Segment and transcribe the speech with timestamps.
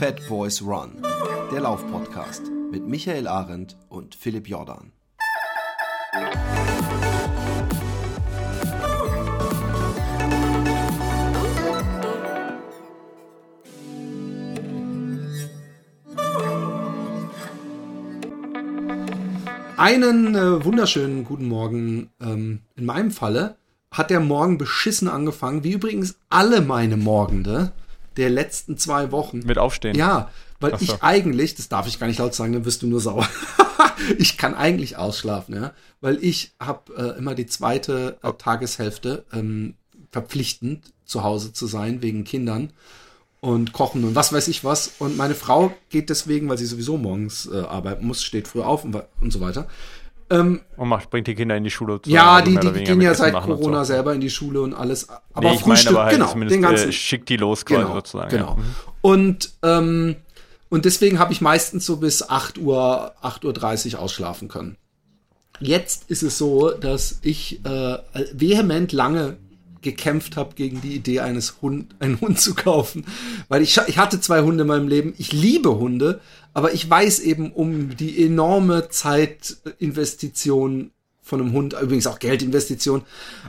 [0.00, 0.92] Fat Boys Run,
[1.52, 4.92] der Laufpodcast mit Michael Arendt und Philipp Jordan.
[19.76, 22.08] Einen äh, wunderschönen guten Morgen.
[22.22, 23.56] Ähm, in meinem Falle
[23.90, 27.72] hat der Morgen beschissen angefangen, wie übrigens alle meine Morgende
[28.20, 29.40] der letzten zwei Wochen.
[29.40, 29.96] Mit Aufstehen.
[29.96, 30.84] Ja, weil so.
[30.84, 33.26] ich eigentlich, das darf ich gar nicht laut sagen, dann wirst du nur sauer.
[34.18, 39.74] ich kann eigentlich ausschlafen, ja, weil ich habe äh, immer die zweite äh, Tageshälfte ähm,
[40.10, 42.72] verpflichtend zu Hause zu sein wegen Kindern
[43.40, 44.92] und kochen und was weiß ich was.
[44.98, 48.84] Und meine Frau geht deswegen, weil sie sowieso morgens äh, arbeiten muss, steht früh auf
[48.84, 49.66] und, und so weiter.
[50.30, 52.00] Ähm, und macht, bringt die Kinder in die Schule.
[52.00, 53.92] Zu, ja, die, die gehen ja seit Corona so.
[53.92, 55.08] selber in die Schule und alles.
[55.32, 56.88] Aber nee, Frühstück, meine, aber halt genau, den ganzen.
[56.90, 58.30] Äh, schickt die los quasi genau, sozusagen.
[58.30, 58.50] Genau.
[58.50, 58.54] Ja.
[58.56, 58.64] Mhm.
[59.02, 60.16] Und, ähm,
[60.68, 64.76] und deswegen habe ich meistens so bis 8 Uhr, 8.30 Uhr ausschlafen können.
[65.58, 67.98] Jetzt ist es so, dass ich äh,
[68.32, 69.36] vehement lange
[69.82, 73.06] gekämpft habe gegen die Idee eines Hund, einen Hund zu kaufen,
[73.48, 75.14] weil ich ich hatte zwei Hunde in meinem Leben.
[75.18, 76.20] Ich liebe Hunde,
[76.52, 80.90] aber ich weiß eben um die enorme Zeitinvestition
[81.22, 83.02] von einem Hund, übrigens auch Geldinvestition.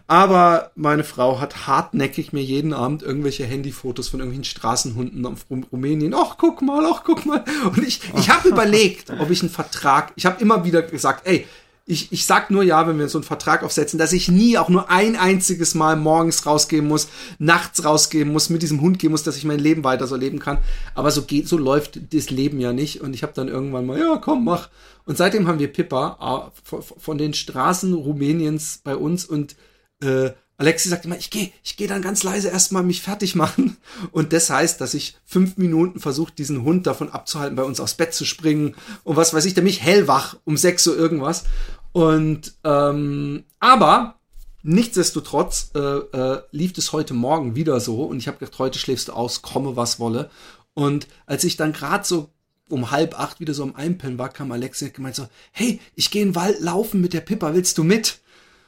[0.08, 6.14] Aber meine Frau hat hartnäckig mir jeden Abend irgendwelche Handyfotos von irgendwelchen Straßenhunden auf Rumänien.
[6.14, 7.44] Ach, guck mal, ach, guck mal.
[7.66, 11.48] Und ich, ich habe überlegt, ob ich einen Vertrag, ich habe immer wieder gesagt, ey,
[11.92, 14.70] ich, ich sag nur ja, wenn wir so einen Vertrag aufsetzen, dass ich nie auch
[14.70, 19.24] nur ein einziges Mal morgens rausgehen muss, nachts rausgehen muss, mit diesem Hund gehen muss,
[19.24, 20.60] dass ich mein Leben weiter so leben kann.
[20.96, 23.02] Aber so geht, so läuft das Leben ja nicht.
[23.02, 24.70] Und ich habe dann irgendwann mal, ja, komm, mach.
[25.06, 29.58] Und seitdem haben wir Pippa äh, von den Straßen Rumäniens bei uns und
[30.02, 30.32] äh,
[30.62, 33.78] Alexi sagt immer, ich gehe ich geh dann ganz leise erstmal mich fertig machen.
[34.12, 37.96] Und das heißt, dass ich fünf Minuten versuche, diesen Hund davon abzuhalten, bei uns aufs
[37.96, 41.46] Bett zu springen und was weiß ich, der mich hellwach um sechs Uhr irgendwas.
[41.92, 44.16] Und ähm, aber
[44.64, 49.10] nichtsdestotrotz äh, äh, lief es heute Morgen wieder so und ich habe gedacht, heute schläfst
[49.10, 50.30] du aus, komme was wolle.
[50.74, 52.30] Und als ich dann gerade so
[52.70, 56.10] um halb acht wieder so am Einpennen war, kam Alexi und gemeint so, hey, ich
[56.10, 58.20] gehe in den Wald laufen mit der Pippa, willst du mit?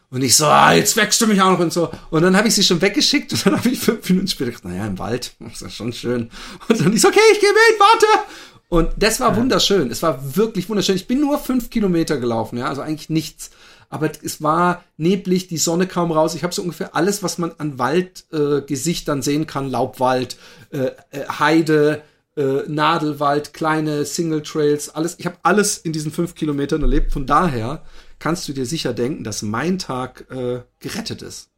[0.09, 1.89] Und ich so, ah, jetzt wächst du mich auch noch und so.
[2.11, 4.65] Und dann habe ich sie schon weggeschickt und dann habe ich fünf Minuten später gedacht,
[4.65, 6.29] naja, im Wald, ist ja schon schön.
[6.67, 8.05] Und dann ich so, okay, ich gehe mit, warte.
[8.73, 9.91] Und das war wunderschön.
[9.91, 10.95] Es war wirklich wunderschön.
[10.95, 13.51] Ich bin nur fünf Kilometer gelaufen, ja, also eigentlich nichts.
[13.87, 16.33] Aber es war neblig, die Sonne kam raus.
[16.33, 19.69] Ich habe so ungefähr alles, was man an Waldgesichtern äh, sehen kann.
[19.69, 20.37] Laubwald,
[20.71, 22.01] äh, äh, Heide,
[22.35, 25.17] äh, Nadelwald, kleine Single Trails, alles.
[25.19, 27.11] Ich habe alles in diesen fünf Kilometern erlebt.
[27.11, 27.83] Von daher
[28.17, 31.52] kannst du dir sicher denken, dass mein Tag äh, gerettet ist.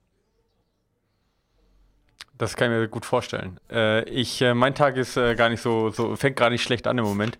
[2.38, 3.60] Das kann ich mir gut vorstellen.
[3.72, 6.86] Äh, ich, äh, mein Tag ist äh, gar nicht so, so fängt gar nicht schlecht
[6.88, 7.38] an im Moment.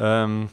[0.00, 0.48] Ähm,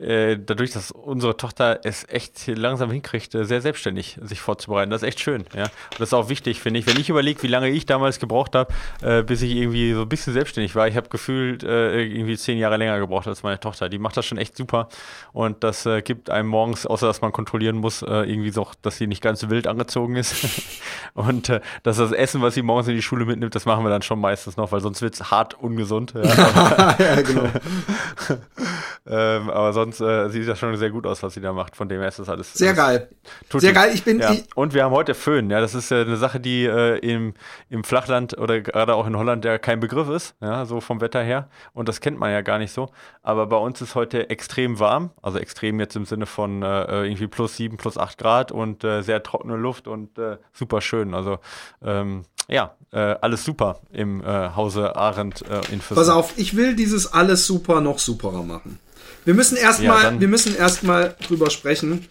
[0.00, 4.90] äh, dadurch, dass unsere Tochter es echt langsam hinkriegt, äh, sehr selbstständig sich vorzubereiten.
[4.90, 5.44] Das ist echt schön.
[5.54, 5.64] Ja?
[5.64, 6.86] Und das ist auch wichtig, finde ich.
[6.86, 10.08] Wenn ich überlege, wie lange ich damals gebraucht habe, äh, bis ich irgendwie so ein
[10.08, 13.88] bisschen selbstständig war, ich habe gefühlt äh, irgendwie zehn Jahre länger gebraucht als meine Tochter.
[13.88, 14.88] Die macht das schon echt super.
[15.32, 19.06] Und das äh, gibt einem morgens, außer dass man kontrollieren muss, irgendwie so, dass sie
[19.06, 20.34] nicht ganz wild angezogen ist.
[21.14, 21.48] Und
[21.82, 24.20] dass das Essen, was sie morgens in die Schule mitnimmt, das machen wir dann schon
[24.20, 26.14] meistens noch, weil sonst wird es hart ungesund.
[26.14, 27.48] Ja, ja genau.
[29.06, 31.76] ähm, aber sonst äh, sieht das schon sehr gut aus, was sie da macht.
[31.76, 32.54] Von dem her ist das alles.
[32.54, 33.08] Sehr geil.
[33.52, 33.90] Sehr geil.
[33.92, 34.18] Ich bin.
[34.18, 34.32] Ja.
[34.32, 35.50] Ich und wir haben heute Föhn.
[35.50, 37.34] Ja, das ist äh, eine Sache, die äh, im,
[37.68, 40.34] im Flachland oder gerade auch in Holland ja kein Begriff ist.
[40.40, 41.48] Ja, so vom Wetter her.
[41.74, 42.90] Und das kennt man ja gar nicht so.
[43.22, 45.10] Aber bei uns ist heute extrem warm.
[45.20, 49.02] Also extrem jetzt im Sinne von äh, irgendwie plus sieben, plus acht Grad und äh,
[49.02, 51.12] sehr trockene Luft und äh, super schön.
[51.14, 51.38] Also
[51.82, 55.94] ähm, ja, äh, alles super im äh, Hause Arendt äh, in Füssen.
[55.94, 58.78] Pass auf, ich will dieses alles super noch superer machen.
[59.24, 62.06] Wir müssen erstmal, ja, wir müssen erstmal drüber sprechen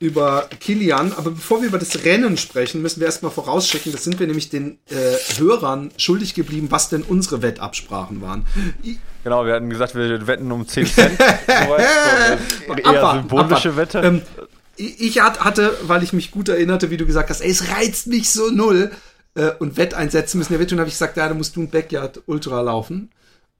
[0.00, 4.18] über Kilian, aber bevor wir über das Rennen sprechen, müssen wir erstmal vorausschicken, das sind
[4.18, 8.44] wir nämlich den äh, Hörern schuldig geblieben, was denn unsere Wettabsprachen waren.
[9.22, 11.20] Genau, wir hatten gesagt, wir wetten um 10 Cent.
[11.48, 12.38] eher
[12.84, 13.76] Abba, symbolische Abba.
[13.76, 13.98] Wette.
[14.00, 14.22] Ähm,
[14.76, 18.30] ich hatte, weil ich mich gut erinnerte, wie du gesagt hast, ey, es reizt mich
[18.30, 18.90] so null
[19.36, 22.22] äh, und Wetteinsätze müssen ja wettun, habe ich gesagt, ja, da musst du ein Backyard
[22.26, 23.10] Ultra laufen.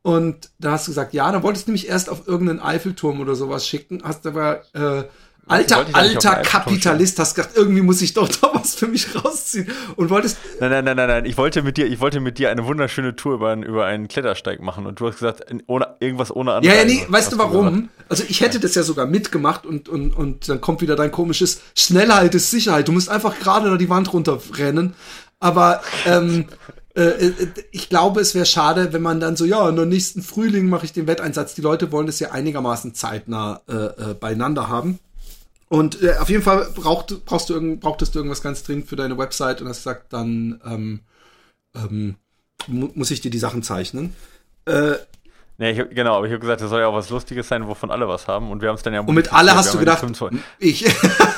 [0.07, 3.35] Und da hast du gesagt, ja, dann wolltest du mich erst auf irgendeinen Eiffelturm oder
[3.35, 5.05] sowas schicken, hast aber äh,
[5.47, 9.67] alter, alter Kapitalist, hast gesagt, irgendwie muss ich doch da was für mich rausziehen.
[9.97, 10.37] Und wolltest.
[10.61, 11.25] Nein, nein, nein, nein, nein.
[11.25, 14.07] Ich wollte mit dir, ich wollte mit dir eine wunderschöne Tour über, einen, über einen
[14.07, 16.75] Klettersteig machen und du hast gesagt, ohne, irgendwas ohne andere.
[16.75, 17.89] Ja, ja, nee, weißt du warum?
[18.11, 21.63] Also ich hätte das ja sogar mitgemacht und, und, und dann kommt wieder dein komisches
[21.75, 22.89] Schnellheit ist Sicherheit.
[22.89, 24.93] Du musst einfach gerade da die Wand runterrennen.
[25.41, 26.47] Aber ähm,
[26.95, 30.23] äh, äh, ich glaube, es wäre schade, wenn man dann so, ja, in der nächsten
[30.23, 31.55] Frühling mache ich den Wetteinsatz.
[31.55, 35.01] Die Leute wollen es ja einigermaßen zeitnah äh, äh, beieinander haben.
[35.69, 38.97] Und äh, auf jeden Fall braucht, brauchst du irgend, brauchtest du irgendwas ganz dringend für
[38.97, 41.01] deine Website und das sagt dann, ähm,
[41.75, 42.15] ähm,
[42.69, 44.15] mu muss ich dir die Sachen zeichnen.
[44.67, 44.95] Äh,
[45.57, 47.93] Nee, ich, genau, aber ich habe gesagt, das soll ja auch was Lustiges sein, wovon
[47.93, 48.51] alle was haben.
[48.51, 49.01] Und wir haben es dann ja.
[49.01, 50.05] Und mit alle hast du gedacht,
[50.59, 50.85] ich.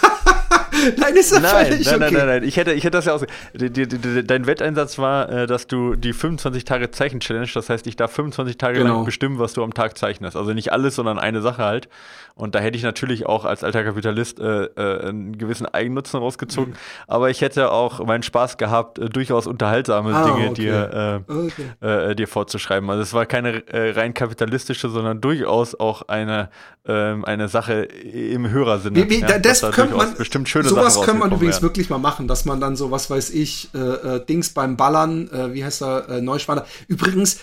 [0.97, 2.19] nein, ist das nein, völlig nein, nein, okay.
[2.19, 3.25] nein, nein, Ich hätte, ich hätte das ja auch.
[3.55, 8.59] Dein Wetteinsatz war, äh, dass du die 25 Tage Zeichen-Challenge, das heißt, ich darf 25
[8.59, 8.97] Tage genau.
[8.97, 10.37] lang bestimmen, was du am Tag zeichnest.
[10.37, 11.89] Also nicht alles, sondern eine Sache halt.
[12.35, 16.73] Und da hätte ich natürlich auch als alter Kapitalist äh, äh, einen gewissen Eigennutzen rausgezogen.
[16.73, 16.79] Mhm.
[17.07, 20.55] Aber ich hätte auch meinen Spaß gehabt, äh, durchaus unterhaltsame ah, Dinge okay.
[20.55, 22.15] dir, okay.
[22.15, 22.91] Dir vorzuschreiben.
[22.91, 26.51] Also es war keine rein kapitalistische, sondern durchaus auch eine,
[26.87, 28.97] ähm, eine Sache im Hörersinne.
[28.97, 31.63] Wie, wie, ja, das da könnte man, bestimmt schöne sowas könnte man übrigens werden.
[31.63, 35.53] wirklich mal machen, dass man dann so, was weiß ich, äh, Dings beim Ballern, äh,
[35.55, 36.67] wie heißt er, äh, Neuspanner.
[36.89, 37.39] Übrigens,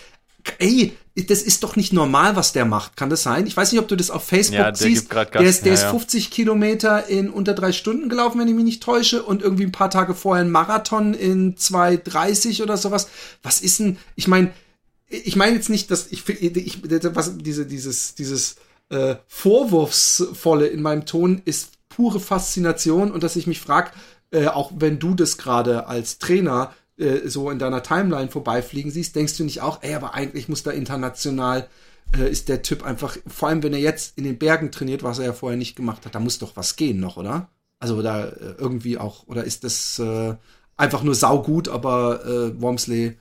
[0.60, 2.98] ey, das ist doch nicht normal, was der macht.
[2.98, 3.46] Kann das sein?
[3.46, 5.10] Ich weiß nicht, ob du das auf Facebook ja, der siehst.
[5.10, 6.30] Gas, der ist, der ja, ist 50 ja.
[6.32, 9.92] Kilometer in unter drei Stunden gelaufen, wenn ich mich nicht täusche, und irgendwie ein paar
[9.92, 13.10] Tage vorher ein Marathon in 2,30 oder sowas.
[13.44, 14.52] Was ist denn, ich meine,
[15.08, 16.80] ich meine jetzt nicht, dass ich, ich
[17.14, 18.56] was, diese, dieses, dieses
[18.90, 23.92] äh, Vorwurfsvolle in meinem Ton ist pure Faszination und dass ich mich frage,
[24.32, 29.16] äh, auch wenn du das gerade als Trainer äh, so in deiner Timeline vorbeifliegen siehst,
[29.16, 31.68] denkst du nicht auch, ey, aber eigentlich muss da international
[32.18, 35.20] äh, ist der Typ einfach, vor allem wenn er jetzt in den Bergen trainiert, was
[35.20, 37.50] er ja vorher nicht gemacht hat, da muss doch was gehen noch, oder?
[37.80, 40.36] Also da äh, irgendwie auch, oder ist das äh,
[40.78, 43.18] einfach nur saugut, aber äh, Wormsley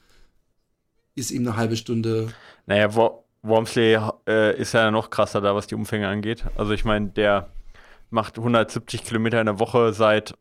[1.14, 2.32] ist ihm eine halbe Stunde.
[2.66, 3.98] Naja, Wor Wormsley
[4.28, 6.44] äh, ist ja noch krasser da, was die Umfänge angeht.
[6.56, 7.48] Also ich meine, der
[8.12, 10.34] macht 170 Kilometer in der Woche seit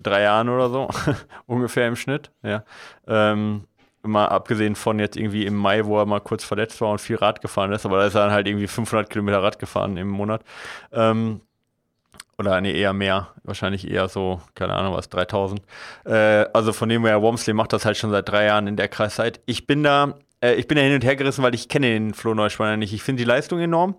[0.00, 0.88] drei Jahren oder so,
[1.46, 2.30] ungefähr im Schnitt.
[2.42, 2.64] Ja.
[3.06, 3.64] Ähm,
[4.02, 7.16] mal abgesehen von jetzt irgendwie im Mai, wo er mal kurz verletzt war und viel
[7.16, 10.08] Rad gefahren ist, aber da ist er dann halt irgendwie 500 Kilometer Rad gefahren im
[10.08, 10.42] Monat.
[10.92, 11.40] Ähm,
[12.38, 15.60] oder nee, eher mehr, wahrscheinlich eher so, keine Ahnung was, 3000.
[16.04, 18.88] Äh, also von dem her, Wormsley macht das halt schon seit drei Jahren in der
[18.88, 19.40] Kreiszeit.
[19.46, 22.32] Ich bin da ich bin da hin und her gerissen, weil ich kenne den Flo
[22.32, 22.92] Neuspanner nicht.
[22.92, 23.96] Ich finde die Leistung enorm.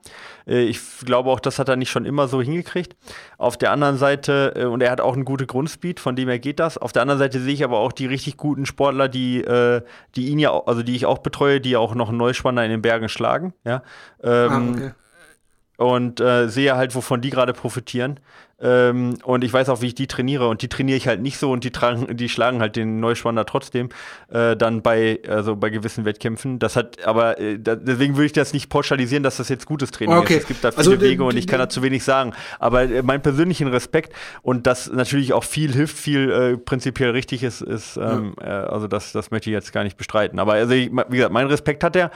[0.47, 2.95] Äh, ich glaube auch, das hat er nicht schon immer so hingekriegt.
[3.37, 6.39] Auf der anderen Seite, äh, und er hat auch einen guten Grundspeed, von dem her
[6.39, 6.77] geht das.
[6.77, 9.43] Auf der anderen Seite sehe ich aber auch die richtig guten Sportler, die,
[10.15, 12.81] die ihn ja, also die ich auch betreue, die auch noch einen Neuspanner in den
[12.81, 13.53] Bergen schlagen.
[13.65, 13.83] Ja.
[14.23, 14.91] Ähm, ah, okay.
[15.77, 18.19] Und äh, sehe halt, wovon die gerade profitieren.
[18.61, 20.47] Ähm, und ich weiß auch, wie ich die trainiere.
[20.47, 23.45] Und die trainiere ich halt nicht so und die, tragen, die schlagen halt den Neuspanner
[23.45, 23.89] trotzdem
[24.29, 26.59] äh, dann bei, also bei gewissen Wettkämpfen.
[26.59, 29.91] Das hat, aber äh, da, deswegen würde ich das nicht pauschalisieren, dass das jetzt gutes
[29.91, 30.35] Training okay.
[30.35, 30.41] ist.
[30.41, 32.33] Es gibt da viele also, Wege und ich kann da zu wenig sagen.
[32.59, 37.43] Aber äh, mein persönlichen Respekt und das natürlich auch viel hilft, viel äh, prinzipiell richtig
[37.43, 38.63] ist, ist ähm, ja.
[38.63, 40.39] Äh, also das, das möchte ich jetzt gar nicht bestreiten.
[40.39, 42.11] Aber also ich, wie gesagt, mein Respekt hat er.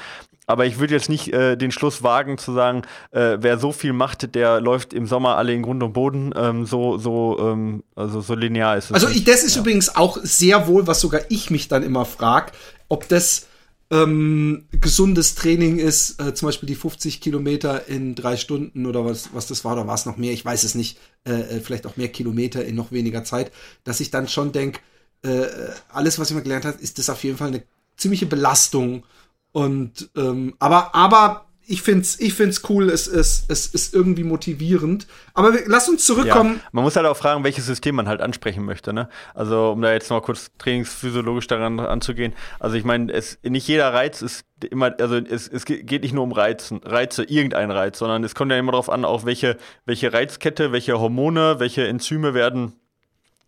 [0.45, 2.81] Aber ich würde jetzt nicht äh, den Schluss wagen zu sagen,
[3.11, 6.32] wer so viel macht, der läuft im Sommer alle in Grund und Boden.
[6.35, 8.91] Ähm, so, so, ähm, also so linear ist es.
[8.91, 9.61] Also ich, das ist ja.
[9.61, 12.51] übrigens auch sehr wohl, was sogar ich mich dann immer frage,
[12.87, 13.47] ob das
[13.91, 19.29] ähm, gesundes Training ist, äh, zum Beispiel die 50 Kilometer in drei Stunden oder was,
[19.33, 21.85] was das war, oder war es noch mehr, ich weiß es nicht, äh, äh, vielleicht
[21.85, 23.51] auch mehr Kilometer in noch weniger Zeit,
[23.83, 24.79] dass ich dann schon denke,
[25.21, 25.45] äh,
[25.89, 27.63] alles, was ich mal gelernt habe, ist das auf jeden Fall eine
[27.95, 29.03] ziemliche Belastung
[29.51, 35.07] und ähm, aber aber ich find's ich find's cool, es es es ist irgendwie motivierend.
[35.33, 36.55] Aber wir, lass uns zurückkommen.
[36.55, 39.09] Ja, man muss halt auch fragen, welches System man halt ansprechen möchte, ne?
[39.33, 42.33] Also um da jetzt noch mal kurz trainingsphysiologisch daran anzugehen.
[42.59, 46.31] Also ich meine, nicht jeder Reiz ist immer, also es, es geht nicht nur um
[46.31, 50.71] Reizen, Reize, irgendein Reiz, sondern es kommt ja immer darauf an, auch welche welche Reizkette,
[50.71, 52.73] welche Hormone, welche Enzyme werden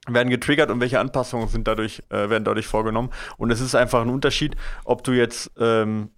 [0.07, 3.09] werden getriggert und welche Anpassungen sind dadurch, äh, werden dadurch vorgenommen.
[3.37, 6.09] Und es ist einfach ein Unterschied, ob du jetzt ähm,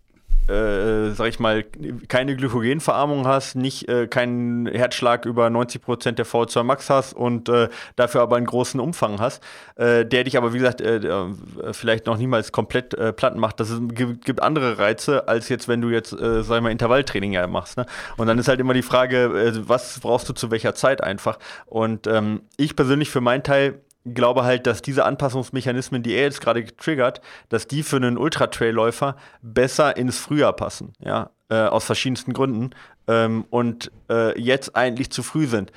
[0.47, 1.63] äh, sag ich mal,
[2.07, 7.49] keine Glykogenverarmung hast, nicht äh, keinen Herzschlag über 90 Prozent der VO2 Max hast und
[7.49, 9.43] äh, dafür aber einen großen Umfang hast,
[9.75, 11.33] äh, der dich aber, wie gesagt, äh, äh,
[11.71, 13.59] vielleicht noch niemals komplett platt macht.
[13.59, 16.71] Das ist, gibt, gibt, andere Reize, als jetzt, wenn du jetzt, äh, sag ich mal,
[16.71, 17.77] Intervalltraining ja machst.
[17.77, 17.85] Ne?
[18.17, 21.39] Und dann ist halt immer die Frage, was brauchst du zu welcher Zeit einfach?
[21.65, 23.81] Und ähm, ich persönlich für meinen Teil
[24.13, 29.15] glaube halt, dass diese Anpassungsmechanismen, die er jetzt gerade getriggert, dass die für einen Ultra-Trail-Läufer
[29.41, 32.71] besser ins Frühjahr passen, ja, äh, aus verschiedensten Gründen
[33.07, 35.71] ähm, und äh, jetzt eigentlich zu früh sind.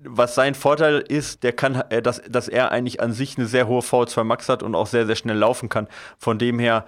[0.00, 3.66] Was sein Vorteil ist, der kann, äh, dass, dass er eigentlich an sich eine sehr
[3.66, 5.88] hohe V2 Max hat und auch sehr, sehr schnell laufen kann.
[6.18, 6.84] Von dem her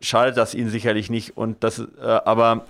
[0.00, 1.36] schadet das ihn sicherlich nicht.
[1.36, 2.66] Und das, äh, aber,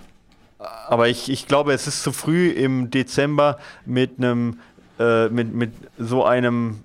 [0.57, 4.59] aber ich, ich glaube, es ist zu früh im Dezember mit einem,
[4.99, 6.83] äh, mit, mit so einem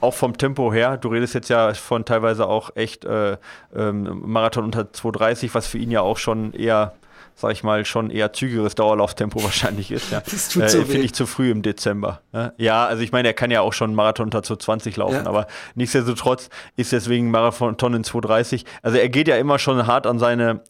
[0.00, 3.36] auch vom Tempo her, du redest jetzt ja von teilweise auch echt äh,
[3.74, 6.94] ähm, Marathon unter 2,30, was für ihn ja auch schon eher
[7.36, 10.12] sag ich mal, schon eher zügigeres Dauerlauftempo wahrscheinlich ist.
[10.12, 10.20] Ja.
[10.20, 12.20] Das tut so äh, Finde ich zu früh im Dezember.
[12.56, 15.26] Ja, also ich meine, er kann ja auch schon einen Marathon unter 220 laufen, ja.
[15.26, 18.64] aber nichtsdestotrotz ist deswegen Marathon in 230.
[18.82, 20.60] Also er geht ja immer schon hart an seine,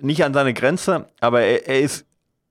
[0.00, 2.05] nicht an seine Grenze, aber er, er ist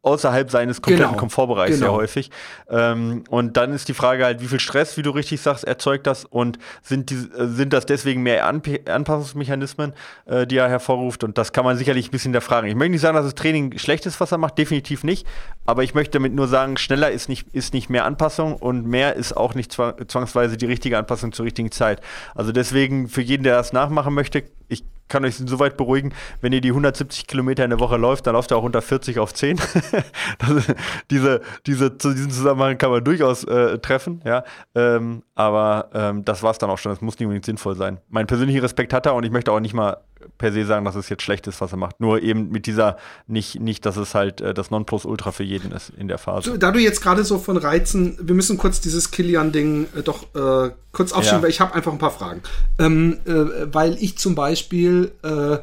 [0.06, 1.20] außerhalb seines kompletten genau.
[1.20, 1.92] Komfortbereichs genau.
[1.92, 2.32] sehr häufig.
[2.70, 6.06] Ähm, und dann ist die Frage halt, wie viel Stress, wie du richtig sagst, erzeugt
[6.06, 9.94] das und sind, die, äh, sind das deswegen mehr Anp Anpassungsmechanismen,
[10.26, 11.24] äh, die er hervorruft?
[11.24, 12.70] Und das kann man sicherlich ein bisschen hinterfragen.
[12.70, 15.28] Ich möchte nicht sagen, dass das Training schlecht ist, was er macht, definitiv nicht.
[15.66, 19.16] Aber ich möchte damit nur sagen, schneller ist nicht, ist nicht mehr Anpassung und mehr
[19.16, 22.02] ist auch nicht zwangsweise die richtige Anpassung zur richtigen Zeit.
[22.36, 26.62] Also deswegen für jeden, der das nachmachen möchte, ich kann euch soweit beruhigen, wenn ihr
[26.62, 29.58] die 170 Kilometer in der Woche läuft, dann läuft ihr auch unter 40 auf 10.
[30.40, 30.76] das,
[31.10, 34.44] diese, diese, diesen Zusammenhang kann man durchaus äh, treffen, ja.
[34.74, 36.94] Ähm, aber ähm, das war es dann auch schon.
[36.94, 38.00] Das muss nicht unbedingt sinnvoll sein.
[38.10, 39.98] Mein persönlicher Respekt hat er und ich möchte auch nicht mal
[40.38, 42.00] per se sagen, dass es jetzt schlecht ist, was er macht.
[42.00, 45.92] Nur eben mit dieser, nicht, nicht dass es halt äh, das Nonplusultra für jeden ist
[45.98, 46.58] in der Phase.
[46.58, 50.72] Da du jetzt gerade so von Reizen, wir müssen kurz dieses Kilian-Ding äh, doch äh,
[50.94, 51.44] kurz aufschieben, ja.
[51.44, 52.42] weil ich habe einfach ein paar Fragen.
[52.80, 55.58] Ähm, äh, weil ich zum Beispiel äh,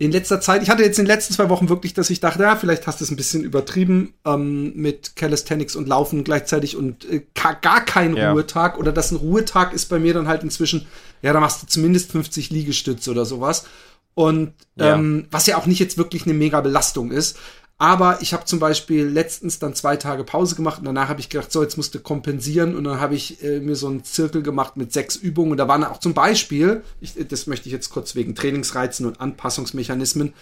[0.00, 2.42] in letzter Zeit, ich hatte jetzt in den letzten zwei Wochen wirklich, dass ich dachte,
[2.42, 7.04] ja, vielleicht hast du es ein bisschen übertrieben ähm, mit Calisthenics und Laufen gleichzeitig und
[7.04, 8.32] äh, gar kein ja.
[8.32, 10.86] Ruhetag oder dass ein Ruhetag ist bei mir dann halt inzwischen,
[11.20, 13.66] ja, da machst du zumindest 50 Liegestütze oder sowas.
[14.14, 14.94] Und ja.
[14.94, 17.36] Ähm, was ja auch nicht jetzt wirklich eine mega Belastung ist.
[17.80, 21.30] Aber ich habe zum Beispiel letztens dann zwei Tage Pause gemacht und danach habe ich
[21.30, 24.42] gedacht, so, jetzt musst du kompensieren und dann habe ich äh, mir so einen Zirkel
[24.42, 27.88] gemacht mit sechs Übungen und da waren auch zum Beispiel, ich, das möchte ich jetzt
[27.88, 30.34] kurz wegen Trainingsreizen und Anpassungsmechanismen,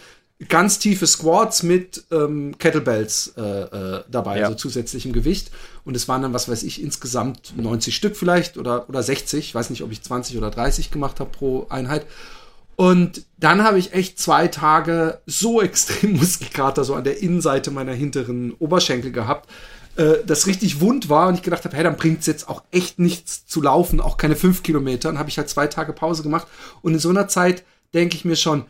[0.48, 4.46] ganz tiefe Squats mit ähm, Kettlebells äh, äh, dabei, ja.
[4.46, 5.52] also zusätzlichem Gewicht.
[5.84, 9.38] Und es waren dann, was weiß ich, insgesamt 90 Stück vielleicht oder, oder 60.
[9.38, 12.04] Ich weiß nicht, ob ich 20 oder 30 gemacht habe pro Einheit.
[12.80, 17.92] Und dann habe ich echt zwei Tage so extrem Muskelkater so an der Innenseite meiner
[17.92, 19.50] hinteren Oberschenkel gehabt,
[19.96, 23.00] äh, das richtig wund war und ich gedacht habe, hey, dann bringt's jetzt auch echt
[23.00, 25.08] nichts zu laufen, auch keine fünf Kilometer.
[25.08, 26.46] Und habe ich halt zwei Tage Pause gemacht.
[26.80, 28.64] Und in so einer Zeit denke ich mir schon,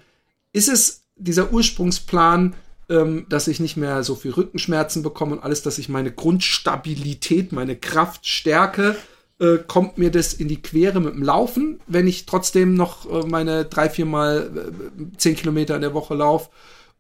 [0.55, 2.55] ist es dieser Ursprungsplan,
[2.89, 7.53] ähm, dass ich nicht mehr so viel Rückenschmerzen bekomme und alles, dass ich meine Grundstabilität,
[7.53, 8.97] meine Kraft stärke,
[9.41, 13.27] äh, kommt mir das in die Quere mit dem Laufen, wenn ich trotzdem noch äh,
[13.27, 16.51] meine drei, vier Mal äh, zehn Kilometer in der Woche laufe?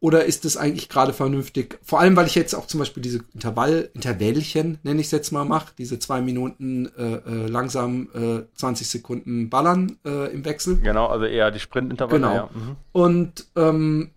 [0.00, 1.80] Oder ist das eigentlich gerade vernünftig?
[1.82, 5.32] Vor allem, weil ich jetzt auch zum Beispiel diese Intervall, Intervallchen, nenne ich es jetzt
[5.32, 5.72] mal, mache.
[5.76, 10.76] Diese zwei Minuten äh, äh, langsam äh, 20 Sekunden ballern äh, im Wechsel.
[10.76, 12.20] Genau, also eher die Sprintintervalle.
[12.20, 12.34] Genau.
[12.34, 12.50] Ja.
[12.54, 12.76] Mhm.
[12.92, 14.10] Und ähm,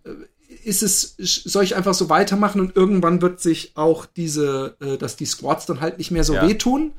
[0.62, 5.16] ist es, soll ich einfach so weitermachen und irgendwann wird sich auch diese, äh, dass
[5.16, 6.46] die Squats dann halt nicht mehr so ja.
[6.46, 6.92] wehtun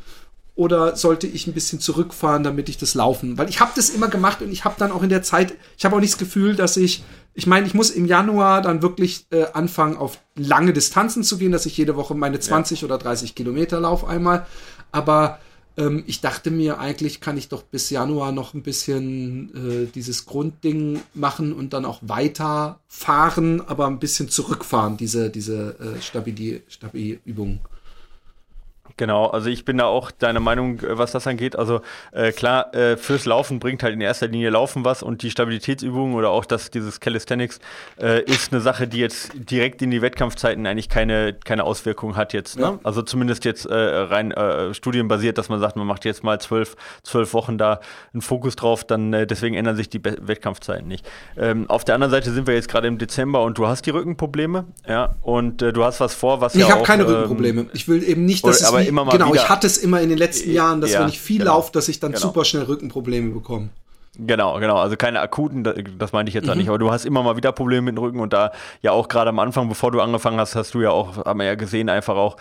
[0.56, 3.38] oder sollte ich ein bisschen zurückfahren, damit ich das laufen?
[3.38, 5.86] Weil ich habe das immer gemacht und ich habe dann auch in der Zeit, ich
[5.86, 9.26] habe auch nicht das Gefühl, dass ich, ich meine, ich muss im Januar dann wirklich
[9.32, 12.86] äh, anfangen, auf lange Distanzen zu gehen, dass ich jede Woche meine 20 ja.
[12.86, 14.46] oder 30 Kilometer laufe einmal.
[14.92, 15.40] Aber
[15.76, 20.26] ähm, ich dachte mir, eigentlich kann ich doch bis Januar noch ein bisschen äh, dieses
[20.26, 27.60] Grundding machen und dann auch weiterfahren, aber ein bisschen zurückfahren, diese, diese äh, Stabi-Übungen.
[28.98, 31.56] Genau, also ich bin da auch deiner Meinung, äh, was das angeht.
[31.56, 31.82] Also
[32.12, 36.16] äh, klar, äh, fürs Laufen bringt halt in erster Linie Laufen was und die Stabilitätsübungen
[36.16, 37.60] oder auch das, dieses Calisthenics
[38.00, 42.34] äh, ist eine Sache, die jetzt direkt in die Wettkampfzeiten eigentlich keine, keine Auswirkung hat
[42.34, 42.58] jetzt.
[42.58, 42.64] Ne?
[42.64, 42.80] Ja.
[42.84, 46.76] Also zumindest jetzt äh, rein äh, studienbasiert, dass man sagt, man macht jetzt mal zwölf,
[47.04, 47.80] zwölf Wochen da
[48.14, 51.06] einen Fokus drauf, dann deswegen ändern sich die Be Wettkampfzeiten nicht.
[51.38, 53.90] Ähm, auf der anderen Seite sind wir jetzt gerade im Dezember und du hast die
[53.90, 57.66] Rückenprobleme, ja, und du hast was vor, was ich ja habe keine ähm, Rückenprobleme.
[57.74, 59.42] Ich will eben nicht, dass oder, es wie, immer mal genau, wieder.
[59.42, 61.72] ich hatte es immer in den letzten Jahren, dass ja, wenn ich viel genau, laufe,
[61.72, 62.22] dass ich dann genau.
[62.22, 63.70] super schnell Rückenprobleme bekomme.
[64.18, 64.78] Genau, genau.
[64.78, 65.64] Also keine akuten,
[65.98, 66.52] das meinte ich jetzt mhm.
[66.52, 68.92] auch nicht, aber du hast immer mal wieder Probleme mit dem Rücken und da ja
[68.92, 71.56] auch gerade am Anfang, bevor du angefangen hast, hast du ja auch, haben wir ja
[71.56, 72.38] gesehen, einfach auch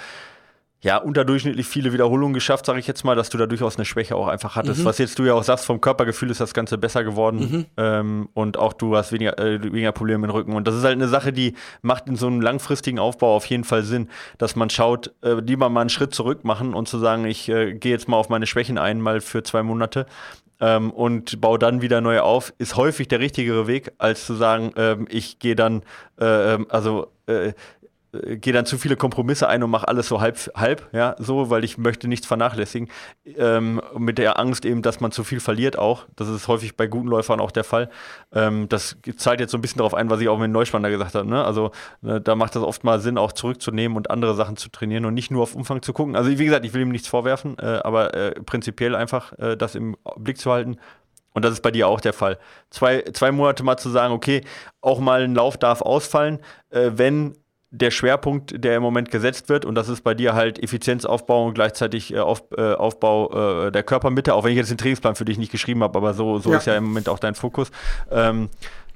[0.84, 4.16] ja, unterdurchschnittlich viele Wiederholungen geschafft, sage ich jetzt mal, dass du da durchaus eine Schwäche
[4.16, 4.80] auch einfach hattest.
[4.80, 4.84] Mhm.
[4.84, 7.66] Was jetzt du ja auch sagst, vom Körpergefühl ist das Ganze besser geworden mhm.
[7.76, 10.54] ähm, und auch du hast weniger, äh, weniger Probleme im Rücken.
[10.54, 13.62] Und das ist halt eine Sache, die macht in so einem langfristigen Aufbau auf jeden
[13.62, 14.08] Fall Sinn,
[14.38, 17.74] dass man schaut, äh, lieber mal einen Schritt zurück machen und zu sagen, ich äh,
[17.74, 20.06] gehe jetzt mal auf meine Schwächen ein, mal für zwei Monate
[20.60, 24.72] ähm, und baue dann wieder neu auf, ist häufig der richtigere Weg, als zu sagen,
[24.76, 25.82] ähm, ich gehe dann,
[26.20, 27.52] äh, ähm, also äh, äh,
[28.12, 31.64] gehe dann zu viele Kompromisse ein und mache alles so halb, halb, ja, so, weil
[31.64, 32.90] ich möchte nichts vernachlässigen.
[33.25, 36.04] Ähm, mit der Angst eben, dass man zu viel verliert auch.
[36.16, 37.88] Das ist häufig bei guten Läufern auch der Fall.
[38.33, 40.90] Ähm, das zahlt jetzt so ein bisschen darauf ein, was ich auch mit Neuspann da
[40.90, 41.26] gesagt habe.
[41.26, 41.42] Ne?
[41.42, 41.71] Also
[42.02, 45.14] ne, da macht das oft mal Sinn, auch zurückzunehmen und andere Sachen zu trainieren und
[45.14, 46.14] nicht nur auf Umfang zu gucken.
[46.14, 49.75] Also wie gesagt, ich will ihm nichts vorwerfen, äh, aber äh, prinzipiell einfach äh, das
[49.75, 50.76] im Blick zu halten.
[51.35, 52.38] Und das ist bei dir auch der Fall.
[52.69, 54.42] Zwei, zwei Monate mal zu sagen, okay,
[54.83, 57.35] auch mal ein Lauf darf ausfallen, äh, wenn
[57.72, 61.54] der Schwerpunkt, der im Moment gesetzt wird, und das ist bei dir halt Effizienzaufbau und
[61.54, 65.24] gleichzeitig äh, auf, äh, Aufbau äh, der Körpermitte, auch wenn ich jetzt den Trainingsplan für
[65.24, 66.58] dich nicht geschrieben habe, aber so, so ja.
[66.58, 67.70] ist ja im Moment auch dein Fokus.
[68.10, 68.50] Ähm,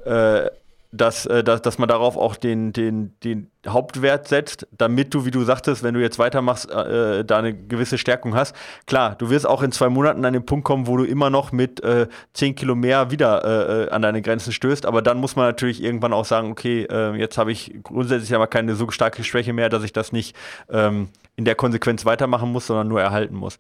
[0.05, 0.51] äh,
[0.93, 5.31] dass, äh, dass, dass man darauf auch den, den, den Hauptwert setzt, damit du, wie
[5.31, 8.55] du sagtest, wenn du jetzt weitermachst, äh, da eine gewisse Stärkung hast.
[8.87, 11.53] Klar, du wirst auch in zwei Monaten an den Punkt kommen, wo du immer noch
[11.53, 15.37] mit äh, 10 Kilo mehr wieder äh, äh, an deine Grenzen stößt, aber dann muss
[15.37, 19.25] man natürlich irgendwann auch sagen, okay, äh, jetzt habe ich grundsätzlich aber keine so starke
[19.25, 20.37] Schwäche mehr, dass ich das nicht
[20.71, 23.59] ähm, in der Konsequenz weitermachen muss, sondern nur erhalten muss.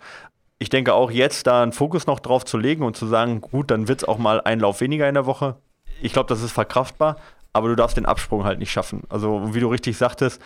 [0.59, 3.71] Ich denke auch jetzt da einen Fokus noch drauf zu legen und zu sagen, gut,
[3.71, 5.57] dann wird es auch mal ein Lauf weniger in der Woche,
[6.01, 7.17] ich glaube, das ist verkraftbar,
[7.53, 9.03] aber du darfst den Absprung halt nicht schaffen.
[9.09, 10.41] Also, wie du richtig sagtest,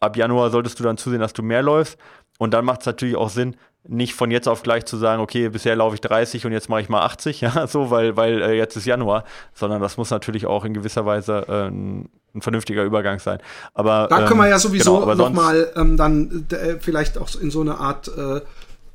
[0.00, 1.98] ab Januar solltest du dann zusehen, dass du mehr läufst.
[2.38, 5.48] Und dann macht es natürlich auch Sinn, nicht von jetzt auf gleich zu sagen, okay,
[5.48, 8.52] bisher laufe ich 30 und jetzt mache ich mal 80, ja, so, weil, weil äh,
[8.56, 13.18] jetzt ist Januar, sondern das muss natürlich auch in gewisser Weise äh, ein, vernünftiger Übergang
[13.18, 13.38] sein.
[13.74, 17.50] Aber da ähm, können wir ja sowieso genau, nochmal ähm, dann äh, vielleicht auch in
[17.50, 18.40] so eine Art äh,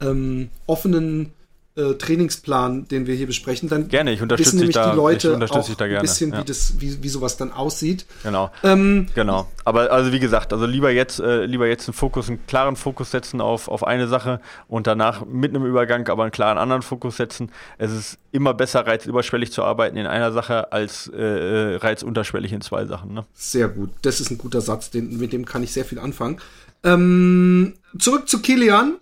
[0.01, 1.33] ähm, offenen
[1.75, 4.13] äh, Trainingsplan, den wir hier besprechen, dann gerne.
[4.13, 5.99] Ich unterstütze wissen nämlich da, die Leute auch da gerne.
[5.99, 6.39] ein bisschen, ja.
[6.39, 8.05] wie das, wie, wie sowas dann aussieht.
[8.23, 8.51] Genau.
[8.63, 9.47] Ähm, genau.
[9.65, 13.11] Aber also wie gesagt, also lieber jetzt, äh, lieber jetzt einen Fokus, einen klaren Fokus
[13.11, 17.17] setzen auf, auf eine Sache und danach mit einem Übergang aber einen klaren anderen Fokus
[17.17, 17.51] setzen.
[17.77, 22.61] Es ist immer besser, reizüberschwellig zu arbeiten in einer Sache, als äh, äh, reizunterschwellig in
[22.61, 23.13] zwei Sachen.
[23.13, 23.25] Ne?
[23.33, 23.89] Sehr gut.
[24.01, 26.39] Das ist ein guter Satz, den, mit dem kann ich sehr viel anfangen.
[26.83, 28.95] Ähm, zurück zu Kilian.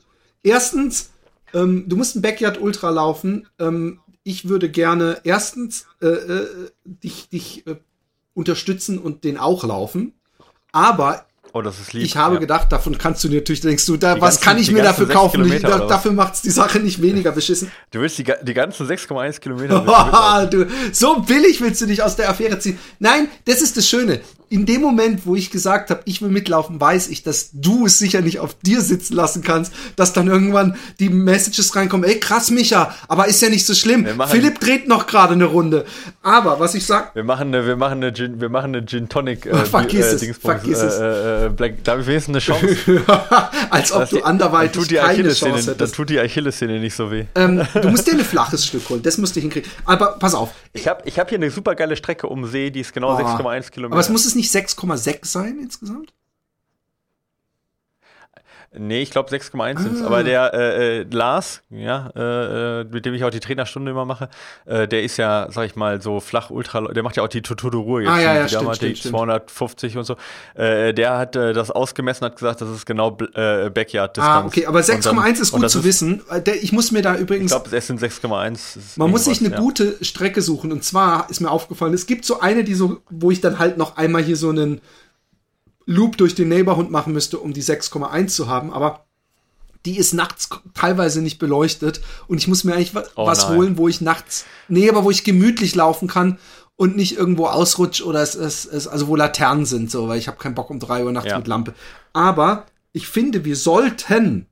[0.44, 1.13] Erstens,
[1.54, 3.48] ähm, du musst ein Backyard Ultra laufen.
[3.60, 6.48] Ähm, ich würde gerne erstens äh, äh,
[6.86, 7.76] dich, dich äh,
[8.34, 10.14] unterstützen und den auch laufen.
[10.72, 12.04] Aber Oh, das ist lieb.
[12.04, 12.40] Ich habe ja.
[12.40, 15.46] gedacht, davon kannst du natürlich, denkst du, da, was ganzen, kann ich mir dafür kaufen?
[15.46, 17.72] Ich, da, dafür macht's die Sache nicht weniger beschissen.
[17.92, 20.48] Du willst die, die ganzen 6,1 Kilometer.
[20.52, 22.80] du, so billig willst du dich aus der Affäre ziehen.
[22.98, 24.22] Nein, das ist das Schöne
[24.54, 27.98] in dem Moment, wo ich gesagt habe, ich will mitlaufen, weiß ich, dass du es
[27.98, 32.52] sicher nicht auf dir sitzen lassen kannst, dass dann irgendwann die Messages reinkommen, ey krass
[32.52, 34.06] Micha, aber ist ja nicht so schlimm.
[34.28, 35.86] Philipp dreht noch gerade eine Runde.
[36.22, 39.10] Aber was ich sag, wir machen eine, wir machen eine Gin, wir machen eine Gin
[39.10, 41.00] Tonic äh, vergiss äh, es, vergiss äh, es.
[41.00, 43.02] Äh, Black, da habe ich wenigstens eine Chance.
[43.72, 45.82] Als ob du anderweitig die keine Chance hättest.
[45.82, 47.26] Dann tut die Achillessehne nicht so weh.
[47.34, 49.70] Ähm, du musst dir ein flaches Stück holen, das musst du hinkriegen.
[49.86, 50.52] Aber pass auf.
[50.74, 53.18] Ich habe ich hab hier eine super geile Strecke um See, die ist genau oh.
[53.18, 53.94] 6,1 Kilometer.
[53.94, 56.14] Aber es muss es nicht nicht 6,6 sein insgesamt?
[58.78, 60.02] Nee, ich glaube 6,1 sind es.
[60.02, 60.24] Aber ah.
[60.24, 64.30] der äh, äh, Lars, ja, äh, äh, mit dem ich auch die Trainerstunde immer mache,
[64.66, 67.42] äh, der ist ja, sag ich mal, so flach ultra, der macht ja auch die
[67.42, 68.10] Tutur jetzt.
[68.10, 70.16] Ah, ja, ja, stimmt, stimmt, die 250 und so.
[70.56, 74.18] Äh, der hat das ausgemessen, hat gesagt, das ist genau Backyard-Distanz.
[74.18, 76.22] Ah, okay, aber 6,1 ist gut zu ist, wissen.
[76.62, 77.52] Ich muss mir da übrigens.
[77.52, 78.78] Ich glaube, es sind 6,1.
[78.96, 79.60] Man muss sich eine ja.
[79.60, 80.72] gute Strecke suchen.
[80.72, 83.78] Und zwar ist mir aufgefallen, es gibt so eine, die so, wo ich dann halt
[83.78, 84.82] noch einmal hier so einen
[85.86, 89.06] Loop durch den Neighborhood machen müsste, um die 6,1 zu haben, aber
[89.86, 93.58] die ist nachts teilweise nicht beleuchtet und ich muss mir eigentlich oh was nein.
[93.58, 96.40] holen, wo ich nachts, nee, aber wo ich gemütlich laufen kann
[96.76, 100.38] und nicht irgendwo ausrutsch oder es, ist, also wo Laternen sind, so, weil ich habe
[100.38, 101.38] keinen Bock um drei Uhr nachts ja.
[101.38, 101.74] mit Lampe.
[102.14, 104.48] Aber ich finde, wir sollten,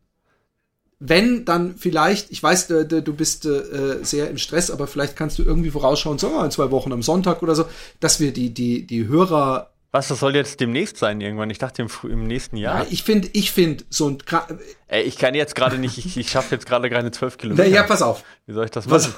[1.00, 5.39] wenn dann vielleicht, ich weiß, du, du bist äh, sehr im Stress, aber vielleicht kannst
[5.39, 7.65] du irgendwie vorausschauen, so in zwei Wochen am Sonntag oder so,
[8.00, 11.49] dass wir die die die Hörer was, das soll jetzt demnächst sein irgendwann?
[11.49, 12.84] Ich dachte im, im nächsten Jahr.
[12.84, 14.17] Ja, ich finde, ich finde so ein.
[14.88, 17.67] Ey, ich kann jetzt gerade nicht, ich, ich schaffe jetzt gerade keine zwölf Kilometer.
[17.67, 18.23] Ja, pass auf.
[18.45, 19.13] Wie soll ich das machen?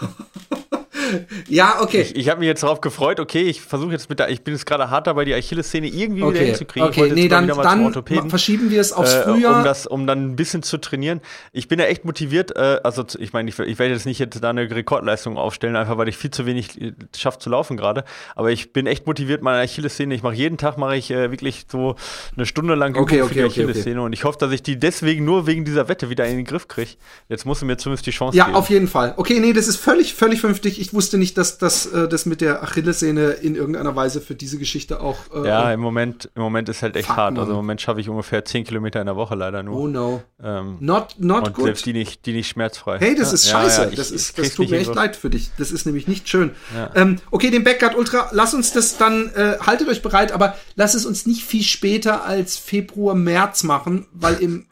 [1.48, 2.02] Ja, okay.
[2.02, 4.54] Ich, ich habe mich jetzt darauf gefreut, okay, ich versuche jetzt mit der, ich bin
[4.54, 6.36] jetzt gerade hart dabei, die Achillessehne irgendwie okay.
[6.36, 6.90] wieder hinzukriegen.
[6.90, 9.56] Okay, nee, dann, dann verschieben wir es aufs Frühjahr.
[9.56, 11.22] Äh, um, das, um dann ein bisschen zu trainieren.
[11.52, 14.44] Ich bin ja echt motiviert, äh, also ich meine, ich, ich werde jetzt nicht jetzt
[14.44, 18.04] da eine Rekordleistung aufstellen, einfach weil ich viel zu wenig äh, schaffe zu laufen gerade.
[18.36, 20.14] Aber ich bin echt motiviert, meine Achillessehne.
[20.16, 21.96] Ich mache jeden Tag mache ich äh, wirklich so
[22.36, 24.02] eine Stunde lang okay, okay, für die Achillessehne.
[24.02, 26.68] Und ich hoffe, dass ich die deswegen nur wegen dieser Wette wieder in den Griff
[26.68, 26.92] kriege.
[27.30, 28.54] Jetzt muss du mir zumindest die Chance ja, geben.
[28.54, 29.14] Ja, auf jeden Fall.
[29.18, 30.80] Okay, nee, das ist völlig, völlig vernünftig.
[30.80, 34.36] Ich wusste wusste nicht, dass, dass äh, das mit der Achillessehne in irgendeiner Weise für
[34.36, 35.18] diese Geschichte auch.
[35.36, 37.38] Äh, ja, im Moment, im Moment ist halt echt fuck, hart.
[37.38, 39.78] Also im Moment schaffe ich ungefähr 10 Kilometer in der Woche leider nur.
[39.78, 40.24] Oh no.
[40.42, 41.66] Ähm, not not und good.
[41.66, 43.00] Selbst die nicht, die nicht schmerzfrei.
[43.00, 43.82] Hey, das ist scheiße.
[43.82, 45.52] Ja, ja, ich, das, ist, das tut mir echt leid für dich.
[45.58, 46.52] Das ist nämlich nicht schön.
[46.96, 50.94] Ähm, okay, den Backguard Ultra, lass uns das dann, äh, haltet euch bereit, aber lass
[50.94, 54.68] es uns nicht viel später als Februar, März machen, weil im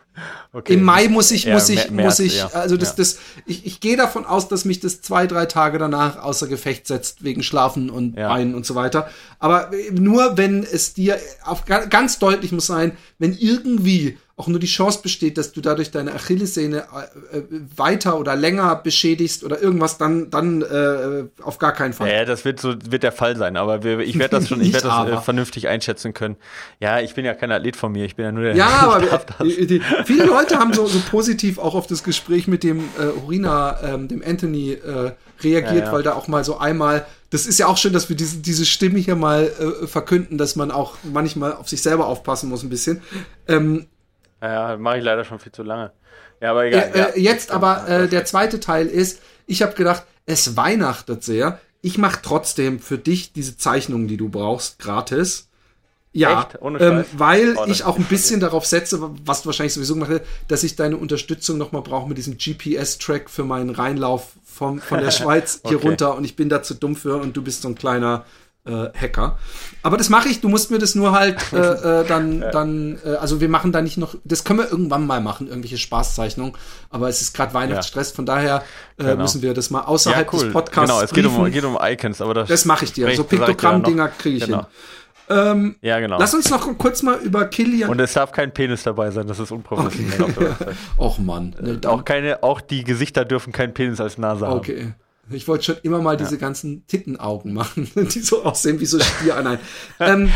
[0.53, 0.73] Okay.
[0.73, 2.47] Im Mai muss ich, muss ich, März, muss ich, ja.
[2.47, 2.95] also das, ja.
[2.97, 6.87] das, ich, ich gehe davon aus, dass mich das zwei, drei Tage danach außer Gefecht
[6.87, 8.27] setzt, wegen Schlafen und ja.
[8.27, 9.09] Beinen und so weiter.
[9.39, 14.67] Aber nur wenn es dir auf, ganz deutlich muss sein, wenn irgendwie auch nur die
[14.67, 16.85] Chance besteht, dass du dadurch deine Achillessehne
[17.31, 17.43] äh, äh,
[17.75, 22.11] weiter oder länger beschädigst oder irgendwas, dann, dann äh, auf gar keinen Fall.
[22.11, 24.73] Ja, das wird so wird der Fall sein, aber wir, ich werde das schon, ich
[24.73, 26.37] werde das äh, vernünftig einschätzen können.
[26.79, 28.55] Ja, ich bin ja kein Athlet von mir, ich bin ja nur der.
[28.55, 32.63] Ja, aber die, die, viele Leute haben so, so positiv auch auf das Gespräch mit
[32.63, 35.91] dem äh, Urina, ähm, dem Anthony, äh, reagiert, ja, ja.
[35.91, 38.65] weil da auch mal so einmal das ist ja auch schön, dass wir diese, diese
[38.65, 42.69] Stimme hier mal äh, verkünden, dass man auch manchmal auf sich selber aufpassen muss ein
[42.69, 43.01] bisschen.
[43.47, 43.87] Ähm,
[44.41, 45.93] ja, mache ich leider schon viel zu lange.
[46.41, 46.91] Ja, aber egal.
[46.93, 51.61] Äh, ja, jetzt aber äh, der zweite Teil ist, ich habe gedacht, es weihnachtet sehr.
[51.81, 55.49] Ich mache trotzdem für dich diese Zeichnungen, die du brauchst, gratis.
[56.13, 60.11] Ja, ähm, weil oh, ich auch ein bisschen darauf setze, was du wahrscheinlich sowieso gemacht
[60.11, 64.99] hast, dass ich deine Unterstützung nochmal brauche mit diesem GPS-Track für meinen Reinlauf vom, von
[64.99, 65.87] der Schweiz hier okay.
[65.87, 68.25] runter und ich bin da zu dumm für und du bist so ein kleiner
[68.65, 69.39] äh, Hacker.
[69.83, 73.15] Aber das mache ich, du musst mir das nur halt äh, äh, dann, dann, äh,
[73.15, 76.53] also wir machen da nicht noch, das können wir irgendwann mal machen, irgendwelche Spaßzeichnungen,
[76.89, 78.15] aber es ist gerade Weihnachtsstress, ja.
[78.15, 78.63] von daher
[78.97, 79.15] äh, genau.
[79.21, 80.45] müssen wir das mal außerhalb ja, cool.
[80.45, 80.89] des Podcasts.
[80.89, 82.49] Genau, es geht um, geht um Icons, aber das.
[82.49, 83.15] Das mache ich dir.
[83.15, 84.59] So Piktogramm-Dinger kriege ich genau.
[84.59, 84.67] hin.
[85.31, 86.19] Ähm, ja, genau.
[86.19, 87.89] Lass uns noch kurz mal über Killian.
[87.89, 90.21] Und es darf kein Penis dabei sein, das ist unprofessionell.
[90.21, 90.49] Okay.
[90.97, 91.55] Och Mann.
[91.59, 94.57] Ne, auch, keine, auch die Gesichter dürfen keinen Penis als Nase haben.
[94.57, 94.93] Okay.
[95.29, 99.41] Ich wollte schon immer mal diese ganzen Tittenaugen machen, die so aussehen wie so Stier.
[99.41, 99.59] Nein.
[99.99, 100.29] ähm,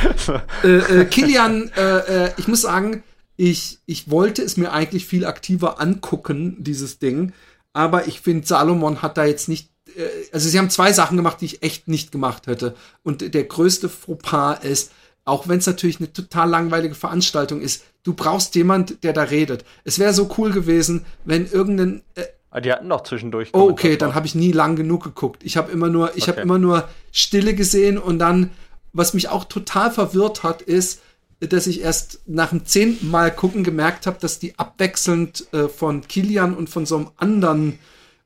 [0.63, 3.03] äh, äh, Kilian, äh, äh, ich muss sagen,
[3.35, 7.33] ich, ich wollte es mir eigentlich viel aktiver angucken, dieses Ding.
[7.73, 9.69] Aber ich finde, Salomon hat da jetzt nicht.
[9.95, 12.75] Äh, also, sie haben zwei Sachen gemacht, die ich echt nicht gemacht hätte.
[13.03, 14.91] Und der größte Fauxpas ist,
[15.25, 19.65] auch wenn es natürlich eine total langweilige Veranstaltung ist, du brauchst jemand, der da redet.
[19.83, 23.49] Es wäre so cool gewesen, wenn irgendein äh, Ah, die hatten doch zwischendurch.
[23.51, 25.43] Oh, okay, dann habe ich nie lang genug geguckt.
[25.43, 26.31] Ich habe immer nur, ich okay.
[26.31, 28.49] habe immer nur Stille gesehen und dann,
[28.93, 31.01] was mich auch total verwirrt hat, ist,
[31.41, 36.07] dass ich erst nach dem zehnten Mal gucken gemerkt habe, dass die abwechselnd äh, von
[36.07, 37.79] Kilian und von so einem anderen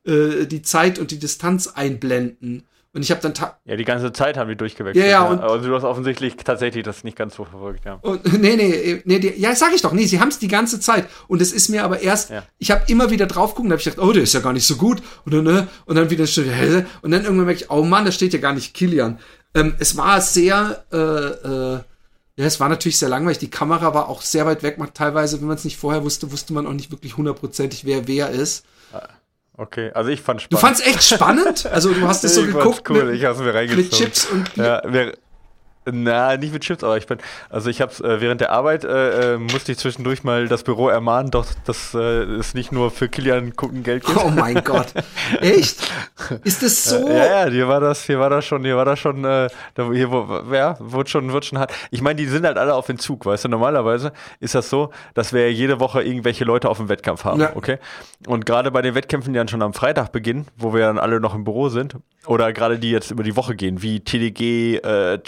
[0.09, 2.63] äh, die Zeit und die Distanz einblenden.
[2.91, 3.33] Und ich habe dann.
[3.65, 5.05] Ja, die ganze Zeit haben die durchgewechselt.
[5.05, 5.23] Ja, ja.
[5.23, 7.99] Und Aber du hast offensichtlich tatsächlich das nicht ganz so verfolgt, ja.
[8.01, 9.91] Und, nee, nee, nee, die, ja, sag ich doch.
[9.91, 11.05] Nee, sie haben es die ganze Zeit.
[11.27, 12.43] Und es ist mir aber erst, ja.
[12.57, 14.53] ich habe immer wieder drauf gucken, da habe ich gedacht, oh, der ist ja gar
[14.53, 15.03] nicht so gut.
[15.23, 15.67] Und dann, ne?
[15.85, 16.23] Und dann wieder
[17.01, 19.19] und dann irgendwann merke ich, oh Mann, da steht ja gar nicht Kilian.
[19.53, 21.79] Ähm, es war sehr, äh, äh,
[22.37, 23.37] ja, es war natürlich sehr langweilig.
[23.37, 24.77] Die Kamera war auch sehr weit weg.
[24.95, 28.29] Teilweise, wenn man es nicht vorher wusste, wusste man auch nicht wirklich hundertprozentig, wer wer
[28.29, 28.65] ist.
[29.59, 30.53] Okay, also ich fand spannend.
[30.53, 31.65] Du fandst echt spannend?
[31.65, 34.81] Also du hast es so geguckt cool, mit, ich hab's mir mit Chips und Ja,
[34.87, 35.17] wir,
[35.93, 37.17] na, nicht mit Chips, aber ich bin,
[37.49, 40.89] also ich habe äh, während der Arbeit äh, äh, musste ich zwischendurch mal das Büro
[40.89, 44.17] ermahnen, doch dass äh, es nicht nur für Kilian gucken Geld gibt.
[44.17, 44.93] Oh mein Gott,
[45.41, 45.91] echt?
[46.43, 47.07] Ist das so?
[47.07, 50.43] ja, ja, hier war das, hier war das schon, hier war das schon, äh, hier
[50.51, 51.73] ja, wird schon, wird schon hart.
[51.91, 53.49] Ich meine, die sind halt alle auf den Zug, weißt du.
[53.49, 57.55] Normalerweise ist das so, dass wir jede Woche irgendwelche Leute auf dem Wettkampf haben, ja.
[57.55, 57.77] okay?
[58.27, 61.19] Und gerade bei den Wettkämpfen, die dann schon am Freitag beginnen, wo wir dann alle
[61.19, 65.19] noch im Büro sind, oder gerade die jetzt über die Woche gehen, wie TDG, äh,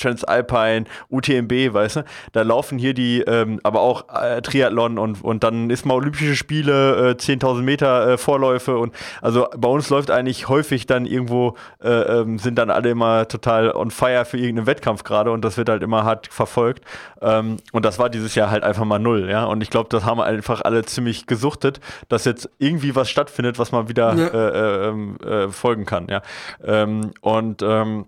[0.52, 5.44] Transalpine, UTMB, weißt du, da laufen hier die, ähm, aber auch äh, Triathlon und, und
[5.44, 10.12] dann ist mal Olympische Spiele, äh, 10.000 Meter äh, Vorläufe und also bei uns läuft
[10.12, 14.68] eigentlich häufig dann irgendwo, äh, ähm, sind dann alle immer total on fire für irgendeinen
[14.68, 16.84] Wettkampf gerade und das wird halt immer hart verfolgt
[17.22, 20.06] ähm, und das war dieses Jahr halt einfach mal null, ja, und ich glaube, das
[20.06, 24.28] haben einfach alle ziemlich gesuchtet, dass jetzt irgendwie was stattfindet, was man wieder ja.
[24.28, 26.22] Äh, ähm, äh, folgen kann, ja.
[26.64, 28.06] Ähm, und ähm,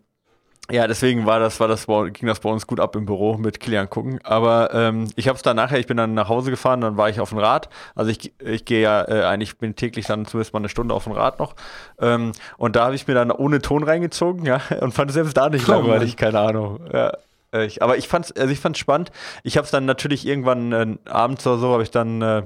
[0.72, 3.60] ja, deswegen war das, war das, ging das bei uns gut ab im Büro mit
[3.60, 4.20] Kilian gucken.
[4.24, 7.10] Aber ähm, ich habe es dann nachher, ich bin dann nach Hause gefahren, dann war
[7.10, 7.70] ich auf dem Rad.
[7.96, 11.04] Also ich, ich gehe ja äh, eigentlich, bin täglich dann zumindest mal eine Stunde auf
[11.04, 11.56] dem Rad noch.
[12.00, 15.36] Ähm, und da habe ich mir dann ohne Ton reingezogen, ja, und fand es selbst
[15.36, 16.80] da nicht oh, langweilig, keine Ahnung.
[16.94, 17.12] Ja.
[17.54, 19.12] Äh, ich, aber ich fand's, also ich fand's spannend.
[19.44, 22.44] Ich habe es dann natürlich irgendwann äh, abends oder so habe ich dann äh,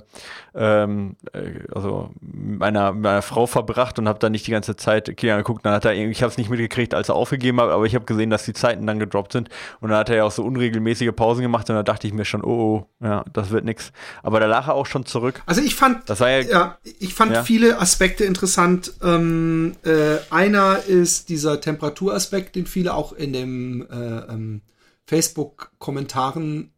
[0.53, 5.37] ähm, äh, also meiner, meiner Frau verbracht und habe dann nicht die ganze Zeit Kilian
[5.37, 5.65] geguckt.
[5.65, 8.05] Dann hat er ich habe es nicht mitgekriegt, als er aufgegeben hat, aber ich habe
[8.05, 11.11] gesehen, dass die Zeiten dann gedroppt sind und dann hat er ja auch so unregelmäßige
[11.15, 13.91] Pausen gemacht und da dachte ich mir schon, oh, oh ja, das wird nix.
[14.23, 15.41] Aber da lag er auch schon zurück.
[15.45, 17.43] Also ich fand, das war ja, ja ich fand ja.
[17.43, 18.93] viele Aspekte interessant.
[19.03, 24.61] Ähm, äh, einer ist dieser Temperaturaspekt, den viele auch in dem äh, ähm,
[25.07, 26.71] Facebook-Kommentaren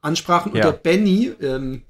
[0.00, 0.52] ansprachen.
[0.52, 1.82] Und der Benny ähm,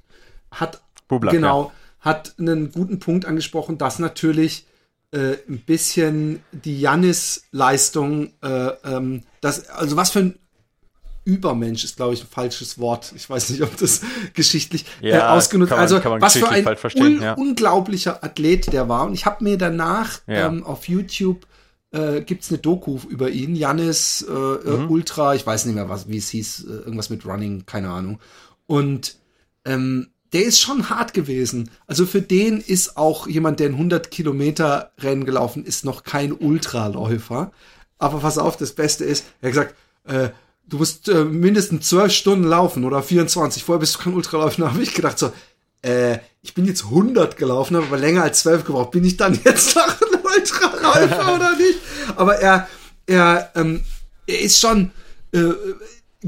[0.51, 1.73] hat Bublak, genau ja.
[2.01, 4.67] hat einen guten Punkt angesprochen, dass natürlich
[5.13, 10.39] äh, ein bisschen die Jannis-Leistung, äh, ähm, das, also was für ein
[11.25, 13.13] Übermensch ist, glaube ich, ein falsches Wort.
[13.15, 14.01] Ich weiß nicht, ob das
[14.35, 15.71] geschichtlich äh, ja, äh, ausgenutzt.
[15.71, 17.35] Man, also was für ein un ja.
[17.35, 19.07] unglaublicher Athlet der war.
[19.07, 20.49] Und ich habe mir danach ja.
[20.49, 21.47] ähm, auf YouTube
[21.93, 23.55] äh, gibt es eine Doku über ihn.
[23.55, 24.91] Janis äh, äh, mhm.
[24.91, 28.19] Ultra, ich weiß nicht mehr, was, wie es hieß, äh, irgendwas mit Running, keine Ahnung.
[28.67, 29.17] Und
[29.65, 31.71] ähm, der ist schon hart gewesen.
[31.87, 36.33] Also für den ist auch jemand, der ein 100 Kilometer Rennen gelaufen ist, noch kein
[36.33, 37.53] Ultraläufer.
[37.99, 39.75] Aber pass auf, das Beste ist, er hat gesagt,
[40.05, 40.31] äh,
[40.67, 43.63] du musst äh, mindestens zwölf Stunden laufen oder 24.
[43.63, 44.57] Vorher bist du kein Ultraläufer.
[44.63, 45.33] Da habe ich gedacht so,
[45.83, 48.91] äh, ich bin jetzt 100 gelaufen, habe aber länger als zwölf gebraucht.
[48.91, 51.79] Bin ich dann jetzt noch ein Ultraläufer oder nicht?
[52.17, 52.69] Aber er,
[53.07, 53.83] er, ähm,
[54.27, 54.91] er ist schon
[55.33, 55.53] äh,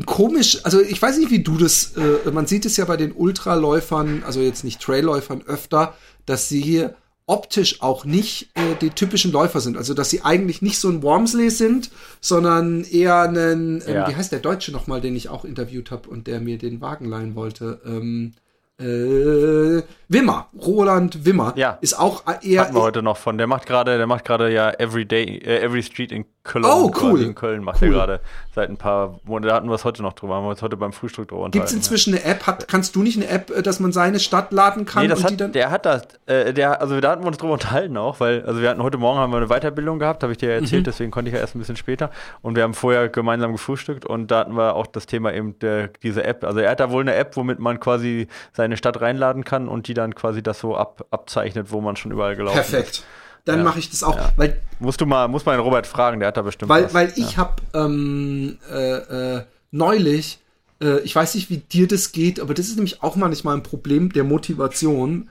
[0.06, 0.64] komisch.
[0.64, 1.92] Also ich weiß nicht, wie du das.
[1.96, 5.94] Äh, man sieht es ja bei den Ultraläufern, also jetzt nicht Trailläufern öfter,
[6.26, 9.76] dass sie hier optisch auch nicht äh, die typischen Läufer sind.
[9.76, 11.90] Also dass sie eigentlich nicht so ein Wormsley sind,
[12.20, 14.08] sondern eher einen, ähm, ja.
[14.08, 17.06] wie heißt der Deutsche nochmal, den ich auch interviewt habe und der mir den Wagen
[17.06, 17.80] leihen wollte.
[17.86, 18.34] Ähm,
[18.78, 21.78] äh, Wimmer, Roland Wimmer, ja.
[21.80, 22.62] ist auch eher.
[22.62, 23.38] Hatten wir heute noch von.
[23.38, 26.66] Der macht gerade, der macht gerade ja Every Day, äh, Every Street in Köln.
[26.66, 27.22] Oh, cool.
[27.22, 27.88] In Köln macht cool.
[27.88, 28.20] er gerade
[28.54, 29.48] seit ein paar Monaten.
[29.48, 30.34] Da hatten wir es heute noch drüber.
[30.34, 32.46] Haben wir uns heute beim Frühstück drüber Gibt es inzwischen eine App?
[32.46, 35.02] Hat, kannst du nicht eine App, äh, dass man seine Stadt laden kann?
[35.02, 36.02] Nee, das hat, der hat das.
[36.26, 38.98] Äh, der, also da hatten wir uns drüber unterhalten auch, weil, also wir hatten heute
[38.98, 40.84] Morgen haben wir eine Weiterbildung gehabt, habe ich dir ja erzählt, mhm.
[40.84, 42.10] deswegen konnte ich ja erst ein bisschen später.
[42.42, 45.88] Und wir haben vorher gemeinsam gefrühstückt und da hatten wir auch das Thema eben der,
[46.02, 46.44] diese App.
[46.44, 49.88] Also er hat da wohl eine App, womit man quasi seine Stadt reinladen kann und
[49.88, 52.88] die dann quasi das so ab, abzeichnet, wo man schon überall gelaufen Perfekt.
[52.88, 53.00] ist.
[53.00, 53.64] Perfekt dann ja.
[53.64, 54.16] mache ich das auch.
[54.16, 54.32] Ja.
[54.36, 56.68] Weil, musst du mal, muss mal den Robert fragen, der hat da bestimmt.
[56.68, 56.94] Weil, was.
[56.94, 57.36] weil ich ja.
[57.36, 60.38] habe ähm, äh, äh, neulich,
[60.80, 63.62] äh, ich weiß nicht, wie dir das geht, aber das ist nämlich auch manchmal ein
[63.62, 65.28] Problem der Motivation,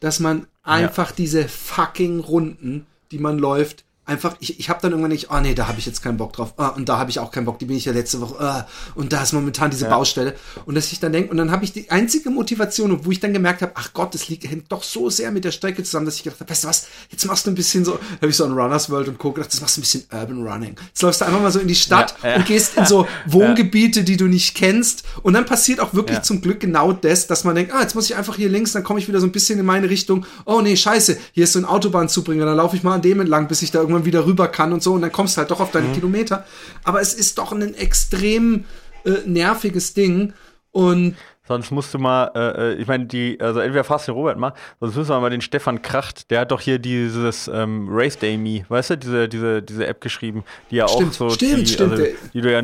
[0.00, 5.10] dass man einfach diese fucking Runden, die man läuft, einfach, ich, ich habe dann irgendwann
[5.10, 6.54] nicht, oh nee, da habe ich jetzt keinen Bock drauf.
[6.56, 8.40] Ah, und da habe ich auch keinen Bock, die bin ich ja letzte Woche.
[8.40, 9.90] Ah, und da ist momentan diese ja.
[9.90, 10.34] Baustelle.
[10.64, 13.32] Und dass ich dann denke, und dann habe ich die einzige Motivation, wo ich dann
[13.32, 16.16] gemerkt habe, ach Gott, das liegt, hängt doch so sehr mit der Strecke zusammen, dass
[16.16, 18.44] ich gedacht habe, weißt du was, jetzt machst du ein bisschen so, habe ich so
[18.44, 20.76] ein Runners World und gucke, das machst du ein bisschen Urban Running.
[20.88, 22.36] Jetzt läufst du einfach mal so in die Stadt ja, ja.
[22.36, 25.02] und gehst in so Wohngebiete, die du nicht kennst.
[25.22, 28.08] Und dann passiert auch wirklich zum Glück genau das, dass man denkt, ah, jetzt muss
[28.08, 30.24] ich einfach hier links, dann komme ich wieder so ein bisschen in meine Richtung.
[30.44, 33.48] Oh nee, scheiße, hier ist so ein Autobahnzubringer, dann laufe ich mal an dem entlang,
[33.48, 35.60] bis ich da irgendwann wieder rüber kann und so und dann kommst du halt doch
[35.60, 35.94] auf deine mhm.
[35.94, 36.44] Kilometer.
[36.84, 38.64] Aber es ist doch ein extrem
[39.04, 40.32] äh, nerviges Ding
[40.72, 41.16] und
[41.48, 44.38] Sonst musst du mal, äh, äh ich meine, die, also entweder fragst du den Robert
[44.38, 48.18] mal, sonst müssen wir mal den Stefan Kracht, der hat doch hier dieses ähm, Race
[48.18, 51.30] Day Me, weißt du, diese, diese, diese App geschrieben, die ja stimmt, auch so.
[51.30, 51.92] Stimmt, die, stimmt.
[51.92, 52.04] Also,
[52.34, 52.62] die du ja,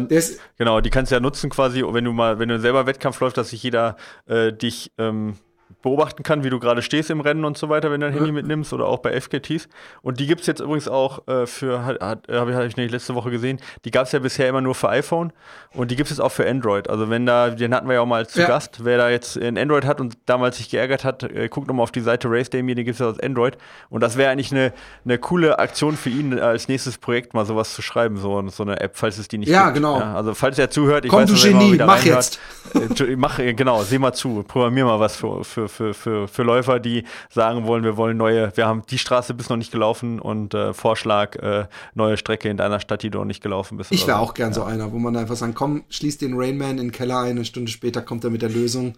[0.59, 3.37] genau, die kannst du ja nutzen quasi, wenn du mal, wenn du selber Wettkampf läufst,
[3.37, 5.37] dass sich jeder äh, dich ähm,
[5.83, 8.33] beobachten kann, wie du gerade stehst im Rennen und so weiter, wenn du dein Handy
[8.33, 9.69] mitnimmst oder auch bei FKTs.
[10.01, 12.77] Und die gibt es jetzt übrigens auch äh, für, hat, äh, habe ich, hab ich
[12.77, 15.33] nicht letzte Woche gesehen, die gab es ja bisher immer nur für iPhone
[15.75, 16.89] und die gibt es jetzt auch für Android.
[16.89, 18.47] Also wenn da, den hatten wir ja auch mal zu ja.
[18.47, 21.85] Gast, wer da jetzt ein Android hat und damals sich geärgert hat, äh, guckt nochmal
[21.85, 23.59] auf die Seite Race Day Mir, die gibt es ja als Android.
[23.91, 24.73] Und das wäre eigentlich eine,
[25.05, 28.81] eine coole Aktion für ihn als nächstes Projekt mal sowas zu schreiben, so, so eine
[28.81, 29.77] App, falls es die nicht ja, gibt.
[29.77, 29.99] Genau.
[29.99, 32.39] Ja, also falls er zuhört, ich Komm, weiß, du Genie, mach reinhört,
[32.75, 33.01] jetzt.
[33.01, 36.79] Äh, mach, genau, seh mal zu, programmier mal was für, für, für, für, für Läufer,
[36.79, 40.55] die sagen wollen, wir wollen neue, wir haben die Straße bis noch nicht gelaufen und
[40.55, 43.93] äh, Vorschlag, äh, neue Strecke in deiner Stadt, die du noch nicht gelaufen bist.
[43.93, 44.25] Ich wäre so.
[44.25, 44.55] auch gern ja.
[44.55, 47.45] so einer, wo man einfach sagt, komm, schließ den Rainman in den Keller ein, eine
[47.45, 48.95] Stunde später kommt er mit der Lösung.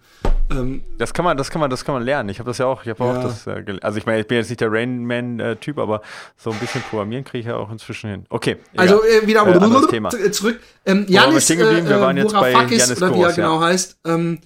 [0.50, 2.28] Ähm, das kann man, das kann man, das kann man lernen.
[2.28, 3.10] Ich habe das ja auch, ich habe ja.
[3.10, 6.02] auch das, äh, also ich meine, ich bin jetzt nicht der Rainman-Typ, aber
[6.36, 8.26] so ein bisschen Programmieren kriege ich ja auch inzwischen hin.
[8.28, 8.56] Okay.
[8.76, 10.10] Also äh, wieder äh, Thema.
[10.10, 10.60] zurück.
[10.86, 13.98] Ähm, Janis, wir, äh, wir waren jetzt bei Janis oder wie er genau heißt.
[14.04, 14.38] Ähm,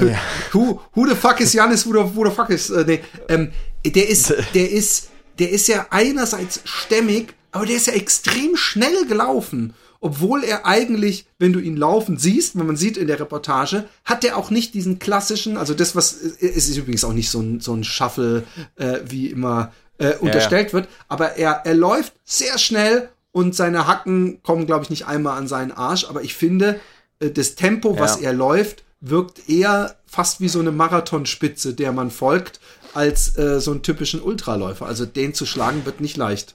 [0.00, 0.16] ja.
[0.52, 3.52] who, who the fuck is Janis, who the, who the fuck is, äh, nee, ähm,
[3.84, 9.06] der ist, der ist, der ist ja einerseits stämmig, aber der ist ja extrem schnell
[9.06, 9.74] gelaufen.
[10.00, 14.22] Obwohl er eigentlich, wenn du ihn laufen siehst, wenn man sieht in der Reportage, hat
[14.22, 17.60] er auch nicht diesen klassischen, also das, was, es ist übrigens auch nicht so ein,
[17.60, 18.44] so ein Shuffle,
[18.76, 20.84] äh, wie immer äh, unterstellt ja, ja.
[20.84, 25.38] wird, aber er, er läuft sehr schnell und seine Hacken kommen, glaube ich, nicht einmal
[25.38, 26.80] an seinen Arsch, aber ich finde,
[27.20, 28.28] äh, das Tempo, was Ja.
[28.28, 32.60] er läuft, wirkt eher fast wie so eine Marathonspitze, der man folgt,
[32.94, 34.86] als äh, so einen typischen Ultraläufer.
[34.86, 36.54] Also den zu schlagen wird nicht leicht.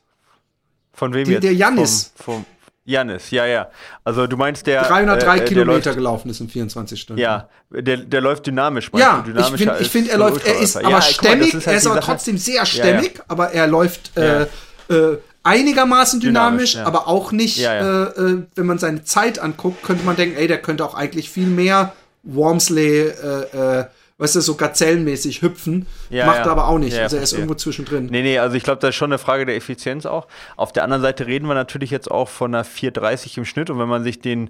[0.94, 1.44] Von wem Die- jetzt?
[1.44, 2.12] der Jannis.
[2.16, 2.46] Vom, vom
[2.86, 3.70] Jannis, ja, ja.
[4.04, 7.22] Also du meinst der 303 äh, äh, der Kilometer läuft, gelaufen ist in 24 Stunden.
[7.22, 8.90] Ja, der, der läuft dynamisch.
[8.96, 11.54] Ja, ich finde, ich find, er läuft, er ist aber Ja, guck mal, stämmig, ist
[11.54, 12.66] halt er ist aber trotzdem sehr ja.
[12.66, 14.48] stämmig, aber er läuft äh,
[14.90, 14.96] Ja.
[15.12, 16.86] äh, einigermaßen dynamisch, Dynamisch, ja.
[16.86, 18.04] aber auch nicht, Ja, ja.
[18.06, 21.30] Äh, äh, wenn man seine Zeit anguckt, könnte man denken, ey, der könnte auch eigentlich
[21.30, 23.86] viel mehr Wormsley, äh, äh,
[24.18, 26.46] weißt du, so gazellenmäßig hüpfen, Ja, macht ja.
[26.46, 28.08] er aber auch nicht, Ja, also er ist irgendwo zwischendrin.
[28.08, 30.28] Nee, nee, also ich glaube, das ist schon eine Frage der Effizienz auch.
[30.58, 33.80] Auf der anderen Seite reden wir natürlich jetzt auch von einer 4,30 im Schnitt und
[33.80, 34.50] wenn man sich den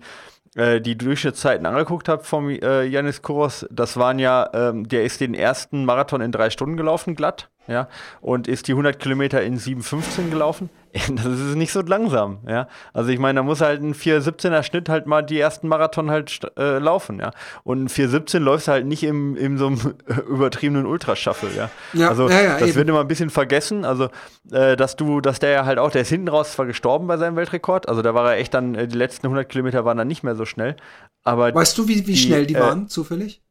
[0.55, 5.21] äh, die Durchschnittszeiten angeguckt hat vom äh, Janis Kuros, das waren ja, ähm, der ist
[5.21, 7.87] den ersten Marathon in drei Stunden gelaufen, glatt, ja,
[8.19, 10.69] und ist die 100 Kilometer in 7,15 gelaufen.
[11.09, 12.67] Das ist nicht so langsam, ja.
[12.93, 16.41] Also ich meine, da muss halt ein 4,17er Schnitt halt mal die ersten Marathon halt
[16.57, 17.31] äh, laufen, ja.
[17.63, 19.93] Und ein 4,17 läufst halt nicht im, in so einem
[20.27, 21.69] übertriebenen Ultrashuffle, ja.
[21.93, 22.75] Ja, also ja, ja, das eben.
[22.77, 24.09] wird immer ein bisschen vergessen, also
[24.51, 27.17] äh, dass du, dass der ja halt auch, der ist hinten raus zwar gestorben bei
[27.17, 30.07] seinem Weltrekord, also da war er echt dann, äh, die letzten 100 Kilometer waren dann
[30.07, 30.75] nicht mehr so schnell,
[31.23, 33.43] aber Weißt du, wie, wie die, schnell die äh, waren, zufällig?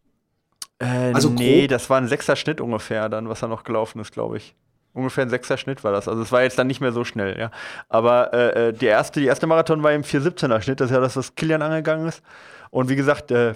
[1.13, 1.71] Äh, also nee, grob?
[1.71, 4.55] das war ein sechster Schnitt ungefähr dann, was er noch gelaufen ist, glaube ich.
[4.95, 6.09] Ungefähr ein sechster Schnitt war das.
[6.09, 7.51] Also es war jetzt dann nicht mehr so schnell, ja.
[7.89, 11.01] Aber äh, äh, die erste, die erste Marathon war im 4,17er Schnitt, das ist ja
[11.01, 12.23] das, was Kilian angegangen ist.
[12.71, 13.55] Und wie gesagt, äh,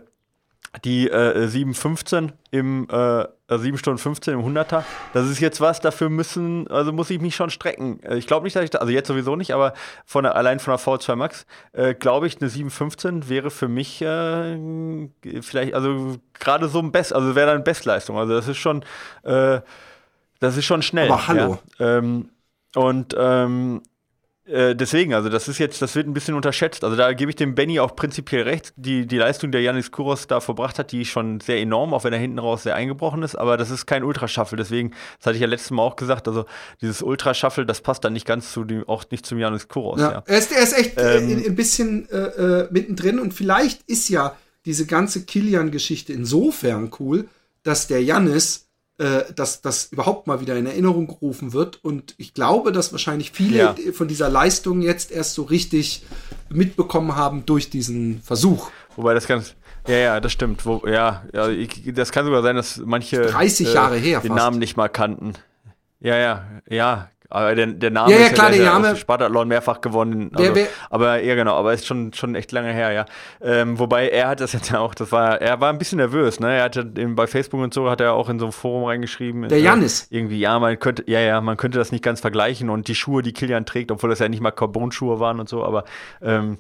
[0.85, 6.09] die äh, 7,15 im äh, 7 Stunden 15 im 100er, das ist jetzt was, dafür
[6.09, 8.03] müssen, also muss ich mich schon strecken.
[8.03, 9.75] Äh, Ich glaube nicht, dass ich da, also jetzt sowieso nicht, aber
[10.07, 14.01] von der, allein von der V2 Max, äh, glaube ich, eine 7,15 wäre für mich
[14.01, 14.57] äh,
[15.43, 18.17] vielleicht, also gerade so ein Best, also wäre dann Bestleistung.
[18.17, 18.83] Also das ist schon,
[19.25, 19.61] äh,
[20.41, 21.11] das ist schon schnell.
[21.13, 21.59] Aber hallo.
[21.79, 21.99] Ja?
[21.99, 22.31] Ähm,
[22.75, 23.83] und ähm,
[24.45, 26.83] äh, deswegen, also das ist jetzt, das wird ein bisschen unterschätzt.
[26.85, 28.73] Also da gebe ich dem Benny auch prinzipiell recht.
[28.77, 32.03] Die, die Leistung, der Janis Kuros da verbracht hat, die ist schon sehr enorm, auch
[32.05, 33.37] wenn er hinten raus sehr eingebrochen ist.
[33.37, 34.57] Aber das ist kein Ultrashuffle.
[34.57, 36.45] Deswegen, das hatte ich ja letztes Mal auch gesagt, also
[36.81, 40.01] dieses Ultrashuffle, das passt dann nicht ganz zu dem, auch nicht zum Janis Kuros.
[40.01, 40.23] Ja, Ja.
[40.27, 43.83] Er, ist, er ist echt äh, Ähm, in- ein bisschen äh, äh, mittendrin und vielleicht
[43.89, 47.29] ist ja diese ganze Kilian-Geschichte insofern cool,
[47.63, 48.67] dass der Jannis,
[48.99, 53.33] äh, dass das überhaupt mal wieder in Erinnerung gerufen wird und ich glaube, dass wahrscheinlich
[53.33, 53.75] viele Ja.
[53.93, 56.03] von dieser Leistung jetzt erst so richtig
[56.51, 58.71] mitbekommen haben durch diesen Versuch.
[58.97, 59.55] Wobei das ganz.
[59.89, 60.65] Ja, ja, das stimmt.
[60.67, 64.39] Wo, ja, ja ich, das kann sogar sein, dass manche 30 Jahre her den fast.
[64.39, 65.33] Namen nicht mal kannten.
[65.99, 67.09] Ja, ja, ja.
[67.33, 70.31] Aber der, der Name Ja, ja, ist klar, der, der der Name- Spartathlon mehrfach gewonnen.
[70.35, 73.07] Also, wer- aber ja, genau, aber ist schon, schon echt lange her, ja.
[73.41, 76.39] Ähm, wobei er hat das jetzt ja auch, das war, er war ein bisschen nervös,
[76.41, 76.57] ne?
[76.59, 79.49] Er hatte bei Facebook und so hat er auch in so einem Forum reingeschrieben.
[79.49, 80.07] Der äh, Jannis.
[80.11, 83.23] Irgendwie, ja, man könnte, ja, ja, man könnte das nicht ganz vergleichen und die Schuhe,
[83.23, 85.85] die Kilian trägt, obwohl das ja nicht mal Carbon-Schuhe waren und so, aber
[86.23, 86.59] ähm,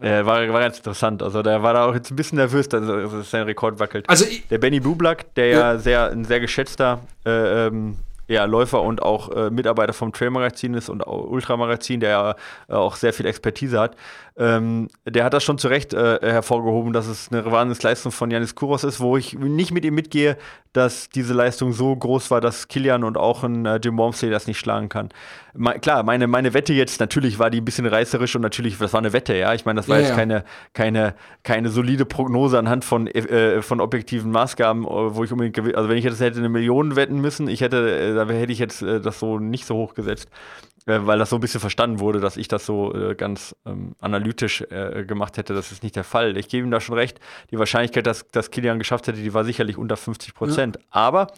[0.00, 1.22] äh, war, war ganz interessant.
[1.22, 4.08] Also der war da auch jetzt ein bisschen nervös, dass, dass sein Rekord wackelt.
[4.08, 7.96] Also Der Benny Bublak, der ja, sehr, ein sehr geschätzter äh, ähm,
[8.28, 12.36] ja, Läufer und auch äh, Mitarbeiter vom Trailmagazin ist und Ultramagazin, der ja
[12.68, 13.96] äh, auch sehr viel Expertise hat,
[14.36, 18.54] ähm, der hat das schon zu Recht äh, hervorgehoben, dass es eine Wahnsinnsleistung von Janis
[18.54, 20.36] Kouros ist, wo ich nicht mit ihm mitgehe,
[20.72, 24.46] dass diese Leistung so groß war, dass Kilian und auch ein äh, Jim Wormsley das
[24.46, 25.08] nicht schlagen kann.
[25.80, 29.00] Klar, meine, meine Wette jetzt, natürlich war die ein bisschen reißerisch und natürlich, das war
[29.00, 29.54] eine Wette, ja.
[29.54, 30.16] Ich meine, das war Ja, jetzt ja.
[30.16, 35.76] keine, keine, keine solide Prognose anhand von, äh, von objektiven Maßgaben, äh, wo ich unbedingt,
[35.76, 38.58] also wenn ich jetzt hätte eine Million wetten müssen, ich hätte, äh, da hätte ich
[38.58, 40.28] jetzt äh, das so nicht so hoch gesetzt,
[40.86, 43.94] äh, weil das so ein bisschen verstanden wurde, dass ich das so äh, ganz ähm,
[44.00, 45.54] analytisch äh, gemacht hätte.
[45.54, 46.36] Das ist nicht der Fall.
[46.36, 47.18] Ich gebe ihm da schon recht.
[47.50, 50.78] Die Wahrscheinlichkeit, dass, dass Kilian geschafft hätte, die war sicherlich unter 50 Prozent.
[50.90, 51.28] Aber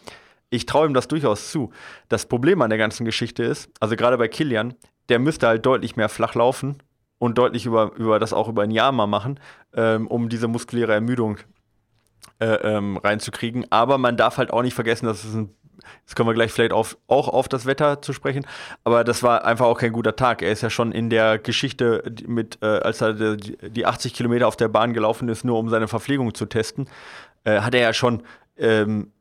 [0.51, 1.71] ich traue ihm das durchaus zu.
[2.09, 4.75] Das Problem an der ganzen Geschichte ist, also gerade bei Kilian,
[5.09, 6.77] der müsste halt deutlich mehr flach laufen
[7.17, 9.39] und deutlich über, über das auch über ein Jahr mal machen,
[9.73, 11.37] ähm, um diese muskuläre Ermüdung
[12.39, 13.65] äh, ähm, reinzukriegen.
[13.71, 15.55] Aber man darf halt auch nicht vergessen, dass es ein
[16.01, 18.45] Jetzt kommen wir gleich vielleicht auf, auch auf das Wetter zu sprechen,
[18.83, 20.43] aber das war einfach auch kein guter Tag.
[20.43, 24.47] Er ist ja schon in der Geschichte mit, äh, als er die, die 80 Kilometer
[24.47, 26.87] auf der Bahn gelaufen ist, nur um seine Verpflegung zu testen,
[27.43, 28.21] äh, hat er ja schon
[28.61, 29.11] ähm,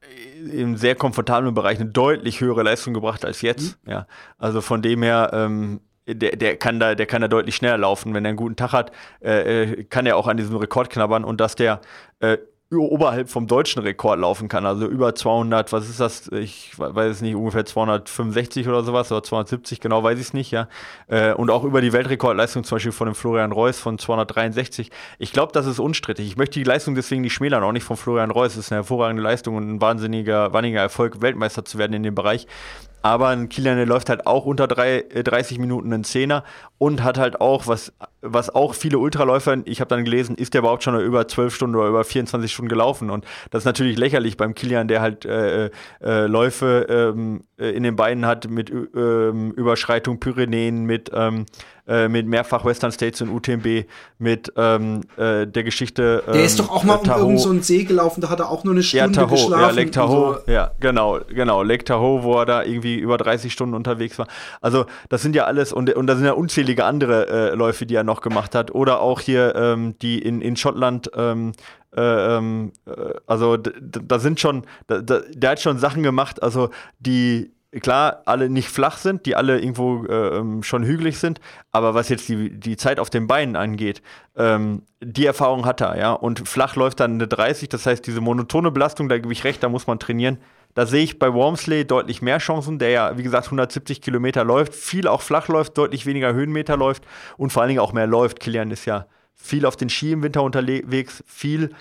[0.52, 3.78] im sehr komfortablen Bereich eine deutlich höhere Leistung gebracht als jetzt.
[3.86, 4.06] Ja,
[4.38, 5.30] also von dem her.
[5.32, 8.14] Ähm, der, der, kann da, der kann da deutlich schneller laufen.
[8.14, 8.90] Wenn er einen guten Tag hat,
[9.22, 11.80] äh, äh, kann er auch an diesem Rekord knabbern und dass der
[12.18, 12.38] äh,
[12.78, 16.28] oberhalb vom deutschen Rekord laufen kann, also über 200, was ist das?
[16.28, 20.52] Ich weiß es nicht, ungefähr 265 oder sowas oder 270, genau weiß ich es nicht,
[20.52, 20.68] ja.
[21.08, 24.90] Äh, und auch über die Weltrekordleistung zum Beispiel von dem Florian Reus von 263.
[25.18, 26.28] Ich glaube, das ist unstrittig.
[26.28, 28.52] Ich möchte die Leistung deswegen nicht schmälern, auch nicht von Florian Reus.
[28.52, 32.14] Es ist eine hervorragende Leistung und ein wahnsinniger, wahnsinniger Erfolg, Weltmeister zu werden in dem
[32.14, 32.46] Bereich.
[33.02, 36.44] Aber ein Kilian, der läuft halt auch unter drei, 30 äh, Minuten einen Zehner
[36.78, 40.60] und hat halt auch, was, was auch viele Ultraläufer, ich habe dann gelesen, ist der
[40.60, 43.10] überhaupt schon über 12 Stunden oder über 24 Stunden gelaufen.
[43.10, 45.70] Und das ist natürlich lächerlich beim Kilian, der halt äh,
[46.02, 51.46] äh, Läufe ähm, äh, in den Beinen hat mit ähm, Überschreitung Pyrenäen, mit ähm,
[51.90, 53.84] äh, mit mehrfach Western States und UTMB,
[54.18, 56.22] mit ähm, äh, der Geschichte.
[56.26, 58.62] Ähm, der ist doch auch mal um irgendeinen so See gelaufen, da hat er auch
[58.64, 59.60] nur eine Stunde ja, Tahoe, geschlafen.
[59.60, 60.52] Ja, Lake Tahoe, so.
[60.52, 64.28] ja, genau, genau, Lake Tahoe, wo er da irgendwie über 30 Stunden unterwegs war.
[64.60, 67.94] Also das sind ja alles, und, und da sind ja unzählige andere äh, Läufe, die
[67.94, 68.74] er noch gemacht hat.
[68.74, 71.52] Oder auch hier ähm, die in, in Schottland, ähm,
[71.96, 76.70] äh, ähm, äh, also da sind schon, da, da, der hat schon Sachen gemacht, also
[76.98, 81.40] die klar alle nicht flach sind, die alle irgendwo äh, schon hügelig sind,
[81.70, 84.02] aber was jetzt die, die Zeit auf den Beinen angeht,
[84.36, 86.12] ähm, die Erfahrung hat er, ja.
[86.12, 89.62] Und flach läuft dann eine 30, das heißt, diese monotone Belastung, da gebe ich recht,
[89.62, 90.38] da muss man trainieren.
[90.74, 94.74] Da sehe ich bei Wormsley deutlich mehr Chancen, der ja, wie gesagt, 170 Kilometer läuft,
[94.74, 97.04] viel auch flach läuft, deutlich weniger Höhenmeter läuft
[97.36, 98.40] und vor allen Dingen auch mehr läuft.
[98.40, 101.74] Kilian ist ja viel auf den Ski im Winter unterwegs, viel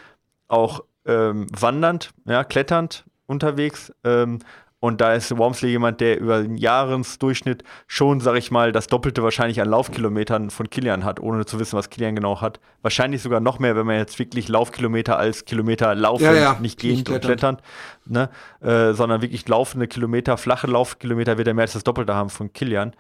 [0.48, 3.94] auch ähm, wandernd, ja, kletternd unterwegs.
[4.04, 4.40] Ähm,
[4.82, 9.21] und da ist Wormsley jemand, der über den Jahresdurchschnitt schon, sag ich mal, das Doppelte
[9.23, 12.61] wahrscheinlich an Laufkilometern von Kilian hat, ohne zu wissen, was Kilian genau hat.
[12.82, 16.57] Wahrscheinlich sogar noch mehr, wenn man jetzt wirklich Laufkilometer als Kilometer laufen, ja, ja.
[16.61, 17.57] nicht gehend und klettern,
[18.05, 18.30] ne?
[18.61, 22.53] Äh, sondern wirklich laufende Kilometer, flache Laufkilometer wird er mehr als das Doppelte haben von
[22.53, 22.95] Kilian.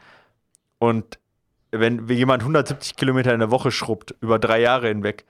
[0.79, 1.17] Und
[1.71, 5.25] wenn jemand 170 Kilometer in der Woche schrubbt, über drei Jahre hinweg,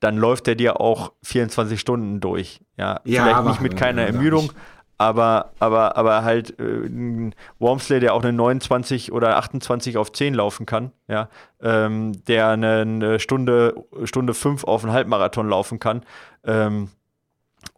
[0.00, 2.60] dann läuft er dir auch 24 Stunden durch.
[2.76, 4.52] Ja, ja vielleicht nicht mit keiner Ermüdung,
[4.98, 10.64] aber, aber, aber halt äh, Wormsley, der auch eine 29 oder 28 auf 10 laufen
[10.64, 11.28] kann, ja,
[11.60, 13.74] ähm, der eine, Stunde,
[14.04, 16.02] Stunde 5 auf einen Halbmarathon laufen kann.
[16.44, 16.90] Ähm,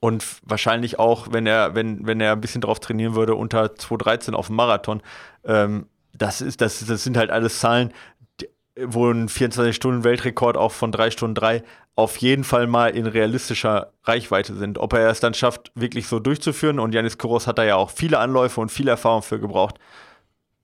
[0.01, 4.35] und wahrscheinlich auch, wenn er, wenn, wenn er ein bisschen drauf trainieren würde, unter 2,13
[4.35, 5.03] auf dem Marathon.
[5.45, 7.93] Ähm, das, ist, das, das sind halt alles Zahlen,
[8.87, 11.63] wo ein 24-Stunden-Weltrekord auch von 3 Stunden 3
[11.97, 14.79] auf jeden Fall mal in realistischer Reichweite sind.
[14.79, 17.91] Ob er es dann schafft, wirklich so durchzuführen, und Janis Kouros hat da ja auch
[17.91, 19.81] viele Anläufe und viel Erfahrung für gebraucht.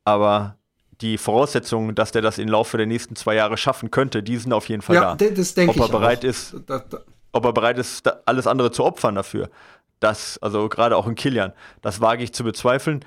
[0.05, 0.57] Aber
[1.01, 4.53] die Voraussetzungen, dass der das im Laufe der nächsten zwei Jahre schaffen könnte, die sind
[4.53, 5.31] auf jeden Fall ja, da.
[5.31, 6.29] Das denke ob er bereit auch.
[6.29, 6.55] ist,
[7.33, 9.51] ob er bereit ist, alles andere zu opfern dafür.
[9.99, 11.53] Das, also gerade auch in Kilian,
[11.83, 13.05] das wage ich zu bezweifeln.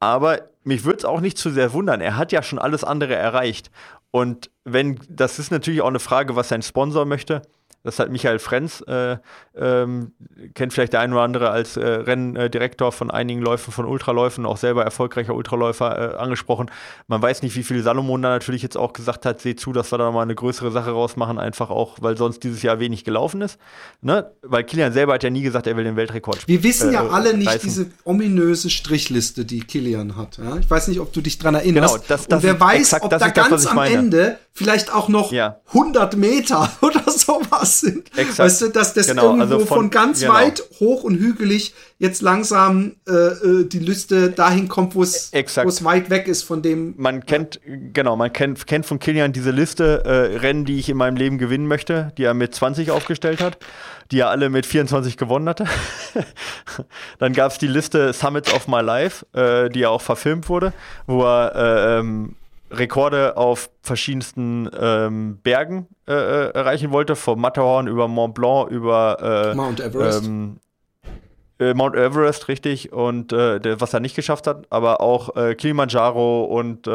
[0.00, 2.00] Aber mich würde es auch nicht zu sehr wundern.
[2.00, 3.70] Er hat ja schon alles andere erreicht.
[4.16, 7.42] Und wenn, das ist natürlich auch eine Frage, was sein Sponsor möchte.
[7.86, 9.16] Das hat Michael Frenz, äh,
[9.56, 10.10] ähm,
[10.54, 14.56] kennt vielleicht der ein oder andere als äh, Renndirektor von einigen Läufen von Ultraläufen, auch
[14.56, 16.68] selber erfolgreicher Ultraläufer äh, angesprochen.
[17.06, 19.92] Man weiß nicht, wie viel Salomon da natürlich jetzt auch gesagt hat, seht zu, dass
[19.92, 23.40] wir da mal eine größere Sache rausmachen, einfach auch, weil sonst dieses Jahr wenig gelaufen
[23.40, 23.56] ist.
[24.00, 24.32] Ne?
[24.42, 26.60] Weil Kilian selber hat ja nie gesagt, er will den Weltrekord spielen.
[26.60, 27.68] Wir wissen ja äh, alle nicht reißen.
[27.68, 30.38] diese ominöse Strichliste, die Kilian hat.
[30.38, 30.56] Ja?
[30.56, 31.94] Ich weiß nicht, ob du dich dran erinnerst.
[31.94, 35.08] Genau, das, das Und wer weiß, exakt, ob da ganz das, am Ende vielleicht auch
[35.08, 35.60] noch ja.
[35.68, 38.16] 100 Meter oder sowas sind.
[38.16, 38.38] Exakt.
[38.38, 40.34] Weißt du, dass das genau, irgendwo also von, von, ganz genau.
[40.34, 46.10] weit hoch und hügelig jetzt langsam äh, äh die Liste dahin kommt, wo es weit
[46.10, 46.94] weg ist von dem.
[46.96, 47.60] Man kennt,
[47.92, 51.38] genau, man kennt, kennt von Kilian diese Liste äh, Rennen, die ich in meinem Leben
[51.38, 53.58] gewinnen möchte, die er mit 20 aufgestellt hat,
[54.10, 55.66] die er alle mit 24 gewonnen hatte.
[57.18, 60.72] Dann gab es die Liste Summits of My Life, äh, die ja auch verfilmt wurde,
[61.06, 62.36] wo er äh, ähm,
[62.70, 69.52] Rekorde auf verschiedensten ähm, Bergen äh, äh, erreichen wollte, vom Matterhorn über Mont Blanc über
[69.52, 70.24] äh, Mount Everest.
[70.24, 70.58] Ähm,
[71.58, 75.54] äh, Mount Everest, richtig, und äh, der, was er nicht geschafft hat, aber auch äh,
[75.54, 76.88] Kilimanjaro und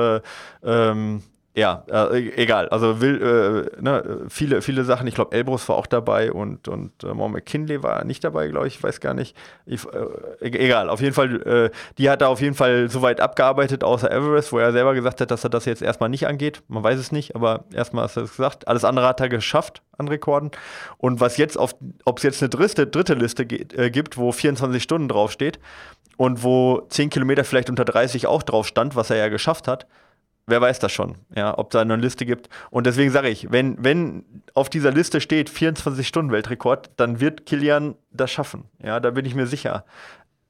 [0.63, 2.69] ähm, ja, äh, egal.
[2.69, 5.05] Also will, äh, ne, viele, viele Sachen.
[5.07, 8.67] Ich glaube, Elbrus war auch dabei und, und äh, Mom McKinley war nicht dabei, glaube
[8.67, 9.35] ich, weiß gar nicht.
[9.65, 13.01] Ich, äh, e-, egal, auf jeden Fall, äh, die hat er auf jeden Fall so
[13.01, 16.25] weit abgearbeitet, außer Everest, wo er selber gesagt hat, dass er das jetzt erstmal nicht
[16.25, 16.63] angeht.
[16.69, 18.69] Man weiß es nicht, aber erstmal hat er es gesagt.
[18.69, 20.51] Alles andere hat er geschafft an Rekorden.
[20.99, 21.75] Und was jetzt auf,
[22.05, 25.59] ob es jetzt eine dritte, dritte Liste äh, gibt, wo 24 Stunden draufsteht
[26.15, 29.85] und wo 10 Kilometer vielleicht unter 30 auch drauf stand, was er ja geschafft hat
[30.51, 32.49] wer weiß das schon, ja, ob da eine Liste gibt.
[32.69, 34.23] Und deswegen sage ich, wenn, wenn
[34.53, 38.65] auf dieser Liste steht 24 Stunden Weltrekord, dann wird Kilian das schaffen.
[38.83, 39.85] Ja, da bin ich mir sicher.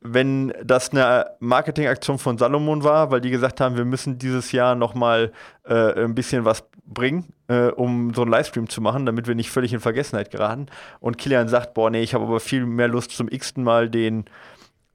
[0.01, 4.73] Wenn das eine Marketingaktion von Salomon war, weil die gesagt haben, wir müssen dieses Jahr
[4.73, 5.31] noch mal
[5.63, 9.51] äh, ein bisschen was bringen, äh, um so einen Livestream zu machen, damit wir nicht
[9.51, 10.65] völlig in Vergessenheit geraten.
[10.99, 14.25] Und Kilian sagt, boah, nee, ich habe aber viel mehr Lust zum x-ten Mal den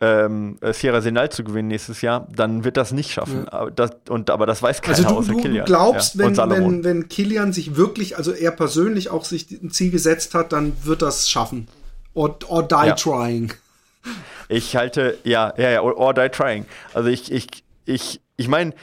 [0.01, 3.45] ähm, äh, Sierra Senal zu gewinnen nächstes Jahr, dann wird das nicht schaffen.
[3.47, 3.53] Ja.
[3.53, 5.65] Aber, das, und, aber das weiß keiner also du, außer du Kilian.
[5.65, 9.71] Du glaubst, ja, wenn, wenn, wenn Kilian sich wirklich, also er persönlich auch sich ein
[9.71, 11.69] Ziel gesetzt hat, dann wird das schaffen.
[12.15, 12.95] Or, or die ja.
[12.95, 13.53] trying.
[14.49, 16.67] Ich halte, ja, ja, ja, or, or die trying.
[16.93, 17.47] Also ich, ich,
[17.85, 18.75] ich, ich meine,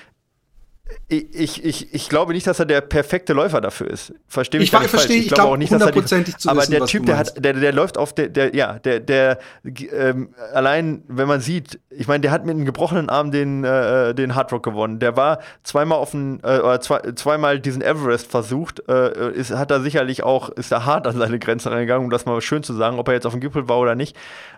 [1.07, 4.13] ich, ich, ich glaube nicht, dass er der perfekte Läufer dafür ist.
[4.27, 5.19] Verstehe mich ich, nicht verstehe, falsch.
[5.19, 7.43] Ich, ich glaube auch nicht, dass er die, zu Aber wissen, der Typ, der hat,
[7.43, 12.07] der, der läuft auf der, der ja, der, der ähm, allein, wenn man sieht, ich
[12.07, 14.99] meine, der hat mit einem gebrochenen Arm den, äh, den Hardrock gewonnen.
[14.99, 19.71] Der war zweimal auf den, äh, oder zwei, zweimal diesen Everest versucht, äh, ist, hat
[19.71, 22.73] er sicherlich auch, ist er hart an seine Grenze reingegangen, um das mal schön zu
[22.73, 24.15] sagen, ob er jetzt auf dem Gipfel war oder nicht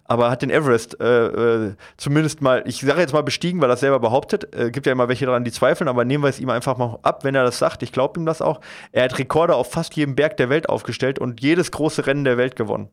[0.07, 3.73] aber hat den Everest äh, äh, zumindest mal, ich sage jetzt mal bestiegen, weil er
[3.73, 4.55] das selber behauptet.
[4.55, 6.99] Äh, gibt ja immer welche daran, die zweifeln, aber nehmen wir es ihm einfach mal
[7.01, 7.83] ab, wenn er das sagt.
[7.83, 8.61] Ich glaube ihm das auch.
[8.91, 12.37] Er hat Rekorde auf fast jedem Berg der Welt aufgestellt und jedes große Rennen der
[12.37, 12.89] Welt gewonnen.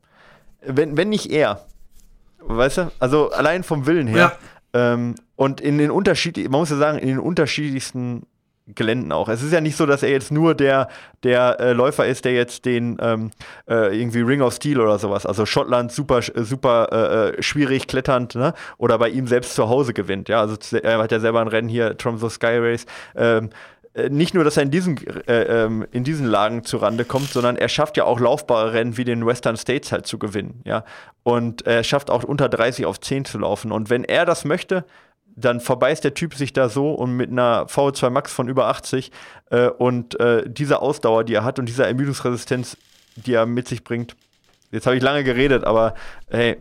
[0.64, 1.64] Wenn, wenn nicht er.
[2.41, 2.93] Weißt du?
[2.99, 4.37] Also allein vom Willen her.
[4.74, 4.93] Ja.
[4.95, 8.26] Ähm, und in den Unterschied, man muss ja sagen, in den unterschiedlichsten
[8.66, 9.28] Geländen auch.
[9.28, 10.88] Es ist ja nicht so, dass er jetzt nur der,
[11.24, 13.30] der äh, Läufer ist, der jetzt den ähm,
[13.68, 18.34] äh, irgendwie Ring of Steel oder sowas, also Schottland super, super äh, äh, schwierig kletternd,
[18.34, 18.54] ne?
[18.78, 20.28] oder bei ihm selbst zu Hause gewinnt.
[20.28, 22.86] Ja, also er hat ja selber ein Rennen hier, Tromso Sky Race.
[23.16, 23.50] Ähm,
[23.94, 24.96] äh, nicht nur, dass er in diesen,
[25.26, 28.96] äh, ähm, in diesen Lagen zu Rande kommt, sondern er schafft ja auch laufbare Rennen
[28.96, 30.84] wie den Western States halt zu gewinnen, ja.
[31.24, 33.70] Und er schafft auch unter 30 auf 10 zu laufen.
[33.70, 34.84] Und wenn er das möchte,
[35.37, 39.11] dann verbeißt der Typ sich da so und mit einer VO2 Max von über 80
[39.51, 42.76] äh, und äh, dieser Ausdauer, die er hat und dieser Ermüdungsresistenz,
[43.16, 44.16] die er mit sich bringt.
[44.70, 45.95] Jetzt habe ich lange geredet, aber
[46.28, 46.59] hey, äh,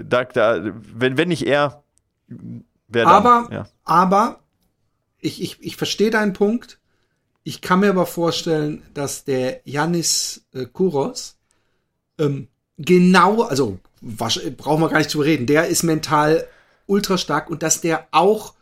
[0.00, 1.82] da, da, wenn, wenn nicht er,
[2.26, 3.14] wer dann?
[3.14, 3.66] Aber, ja.
[3.84, 4.40] aber
[5.18, 6.78] ich, ich, ich verstehe deinen Punkt.
[7.42, 11.38] Ich kann mir aber vorstellen, dass der Janis äh, Kuros
[12.18, 16.46] ähm, genau, also was, brauchen wir gar nicht zu reden, der ist mental
[16.86, 18.54] ultra stark und dass der auch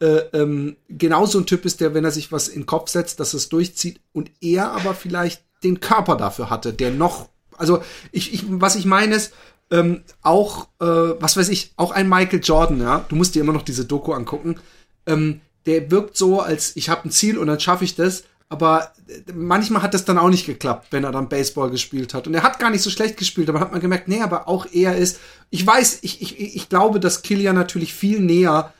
[0.00, 3.20] äh, ähm, genauso ein Typ ist, der, wenn er sich was in den Kopf setzt,
[3.20, 8.32] dass es durchzieht und er aber vielleicht den Körper dafür hatte, der noch, also ich,
[8.32, 9.32] ich was ich meine ist,
[9.70, 13.52] ähm, auch, äh, was weiß ich, auch ein Michael Jordan, ja, du musst dir immer
[13.52, 14.60] noch diese Doku angucken,
[15.06, 18.92] ähm, der wirkt so, als ich habe ein Ziel und dann schaffe ich das, aber
[19.34, 22.26] manchmal hat das dann auch nicht geklappt, wenn er dann Baseball gespielt hat.
[22.26, 24.66] Und er hat gar nicht so schlecht gespielt, aber hat man gemerkt, nee, aber auch
[24.72, 25.20] er ist.
[25.50, 28.72] Ich weiß, ich, ich, ich glaube, dass Killian natürlich viel näher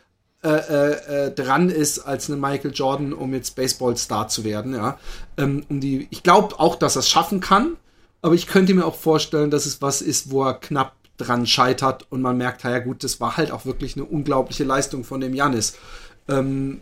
[0.43, 4.99] äh, äh, äh dran ist als eine Michael Jordan, um jetzt Baseball-Star zu werden, ja.
[5.37, 7.77] Ähm, um die, ich glaube auch, dass er es schaffen kann,
[8.23, 12.07] aber ich könnte mir auch vorstellen, dass es was ist, wo er knapp dran scheitert
[12.11, 15.35] und man merkt, ja gut, das war halt auch wirklich eine unglaubliche Leistung von dem
[15.35, 15.77] Janis.
[16.29, 16.81] Ähm,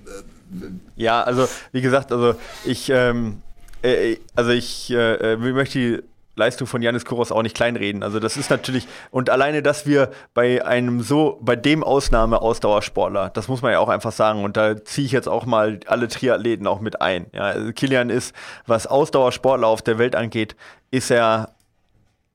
[0.96, 2.34] ja, also wie gesagt, also
[2.64, 3.42] ich, ähm,
[3.82, 6.02] äh, also ich äh, äh möchte die
[6.36, 8.02] Leistung von Janis Kuros auch nicht kleinreden.
[8.02, 13.48] Also das ist natürlich und alleine, dass wir bei einem so, bei dem Ausnahme-Ausdauersportler, das
[13.48, 14.44] muss man ja auch einfach sagen.
[14.44, 17.26] Und da ziehe ich jetzt auch mal alle Triathleten auch mit ein.
[17.32, 18.34] Ja, also Kilian ist,
[18.66, 20.56] was Ausdauersportler auf der Welt angeht,
[20.90, 21.55] ist er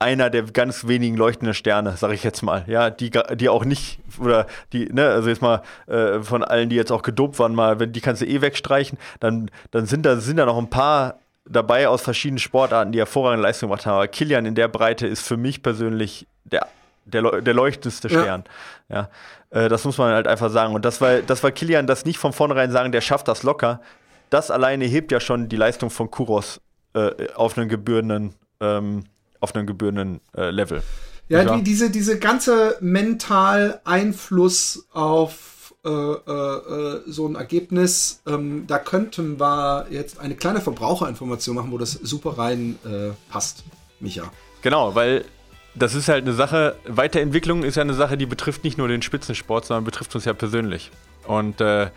[0.02, 4.00] einer der ganz wenigen leuchtenden Sterne, sage ich jetzt mal, ja, die, die auch nicht,
[4.20, 7.80] oder die, ne, also jetzt mal äh, von allen, die jetzt auch gedopt waren, mal,
[7.80, 11.20] wenn die kannst du eh wegstreichen, dann, dann sind da, sind da noch ein paar
[11.46, 13.96] dabei aus verschiedenen Sportarten, die hervorragende Leistung gemacht haben.
[13.96, 16.68] Aber Kilian in der Breite ist für mich persönlich der,
[17.06, 18.44] der, der leuchtendste Stern.
[18.90, 19.10] Ja.
[19.52, 19.62] ja.
[19.66, 20.74] Äh, das muss man halt einfach sagen.
[20.74, 23.82] Und das war, das war Kilian, das nicht von vornherein sagen, der schafft das locker.
[24.30, 26.62] Das alleine hebt ja schon die Leistung von Kuros
[26.94, 29.04] äh, auf einen gebührenden ähm,
[29.42, 30.82] auf einem gebührenden äh, Level.
[31.28, 38.66] Ja, die, diese, diese ganze mental Einfluss auf äh, äh, äh, so ein Ergebnis, ähm,
[38.68, 43.64] da könnten wir jetzt eine kleine Verbraucherinformation machen, wo das super rein äh, passt,
[44.00, 44.32] Micha.
[44.62, 45.26] Genau, weil
[45.74, 49.02] das ist halt eine Sache, Weiterentwicklung ist ja eine Sache, die betrifft nicht nur den
[49.02, 50.92] Spitzensport, sondern betrifft uns ja persönlich.
[51.26, 51.90] Und äh,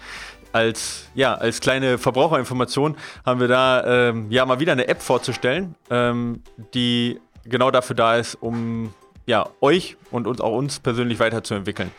[0.52, 5.74] als, ja, als kleine Verbraucherinformation haben wir da ähm, ja mal wieder eine App vorzustellen,
[5.90, 6.42] ähm,
[6.72, 8.92] die genau dafür da ist, um
[9.26, 11.90] ja, euch und uns auch uns persönlich weiterzuentwickeln.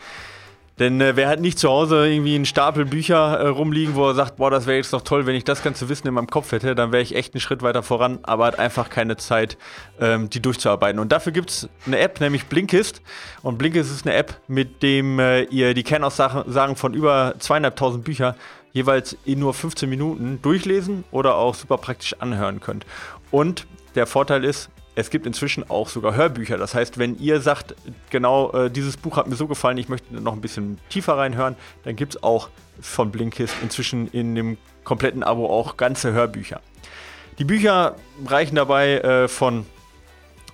[0.78, 4.14] Denn äh, wer hat nicht zu Hause irgendwie einen Stapel Bücher äh, rumliegen, wo er
[4.14, 6.52] sagt, boah, das wäre jetzt noch toll, wenn ich das ganze Wissen in meinem Kopf
[6.52, 9.56] hätte, dann wäre ich echt einen Schritt weiter voran, aber hat einfach keine Zeit,
[9.98, 11.00] ähm, die durchzuarbeiten.
[11.00, 13.00] Und dafür gibt es eine App, nämlich Blinkist.
[13.42, 18.34] Und Blinkist ist eine App, mit dem äh, ihr die Kernaussagen von über zweieinhalbtausend Büchern
[18.72, 22.84] jeweils in nur 15 Minuten durchlesen oder auch super praktisch anhören könnt.
[23.30, 26.56] Und der Vorteil ist, es gibt inzwischen auch sogar Hörbücher.
[26.56, 27.76] Das heißt, wenn ihr sagt,
[28.10, 31.54] genau äh, dieses Buch hat mir so gefallen, ich möchte noch ein bisschen tiefer reinhören,
[31.84, 32.48] dann gibt es auch
[32.80, 36.60] von Blinkist inzwischen in dem kompletten Abo auch ganze Hörbücher.
[37.38, 39.66] Die Bücher reichen dabei äh, von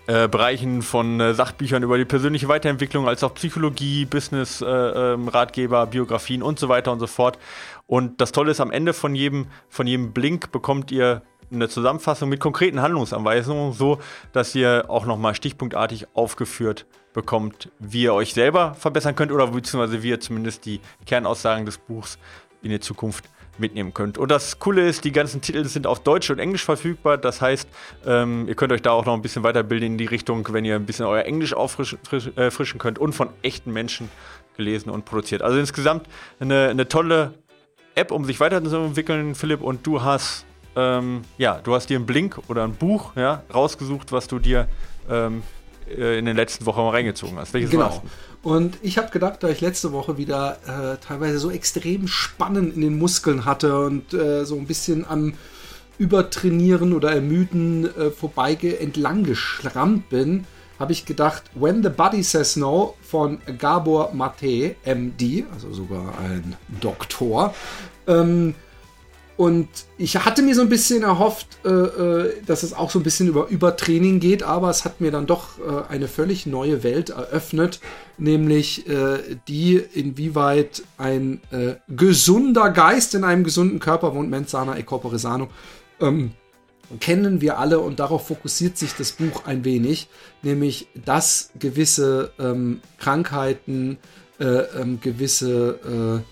[0.08, 5.28] äh, Bereichen von äh, Sachbüchern über die persönliche Weiterentwicklung als auch Psychologie, Business, äh, ähm,
[5.28, 7.38] Ratgeber, Biografien und so weiter und so fort.
[7.86, 11.22] Und das Tolle ist, am Ende von jedem, von jedem Blink bekommt ihr
[11.52, 13.98] eine Zusammenfassung mit konkreten Handlungsanweisungen, so
[14.32, 20.02] dass ihr auch nochmal stichpunktartig aufgeführt bekommt, wie ihr euch selber verbessern könnt oder beziehungsweise
[20.02, 22.18] wie ihr zumindest die Kernaussagen des Buchs
[22.62, 23.24] in der Zukunft
[23.58, 24.18] mitnehmen könnt.
[24.18, 27.18] Und das Coole ist, die ganzen Titel sind auf Deutsch und Englisch verfügbar.
[27.18, 27.68] Das heißt,
[28.06, 30.76] ähm, ihr könnt euch da auch noch ein bisschen weiterbilden in die Richtung, wenn ihr
[30.76, 31.98] ein bisschen euer Englisch auffrischen
[32.36, 34.10] äh, könnt und von echten Menschen
[34.56, 35.42] gelesen und produziert.
[35.42, 36.08] Also insgesamt
[36.40, 37.34] eine, eine tolle
[37.94, 39.60] App, um sich weiterzuentwickeln, Philipp.
[39.60, 40.46] Und du hast,
[40.76, 44.68] ähm, ja, du hast dir ein Blink oder ein Buch ja, rausgesucht, was du dir
[45.10, 45.42] ähm,
[45.88, 47.52] äh, in den letzten Wochen mal reingezogen hast.
[47.54, 47.84] Welches genau.
[47.84, 48.00] War's?
[48.42, 52.80] Und ich habe gedacht, da ich letzte Woche wieder äh, teilweise so extrem Spannen in
[52.80, 55.34] den Muskeln hatte und äh, so ein bisschen am
[55.98, 60.46] Übertrainieren oder Ermüden äh, vorbeige entlang geschrammt bin,
[60.80, 66.56] habe ich gedacht, When the Body Says No von Gabor Mate, MD, also sogar ein
[66.80, 67.54] Doktor,
[68.08, 68.56] ähm,
[69.36, 73.02] und ich hatte mir so ein bisschen erhofft, äh, äh, dass es auch so ein
[73.02, 77.10] bisschen über Übertraining geht, aber es hat mir dann doch äh, eine völlig neue Welt
[77.10, 77.80] eröffnet,
[78.18, 78.84] nämlich
[79.48, 81.40] die, inwieweit ein
[81.88, 85.48] gesunder Geist in einem gesunden Körper wohnt, Mensana e Corpore Sano,
[86.00, 86.32] ähm,
[87.00, 90.08] kennen wir alle und darauf fokussiert sich das Buch ein wenig,
[90.42, 93.98] nämlich dass gewisse ähm, Krankheiten,
[94.38, 96.22] äh, ähm, gewisse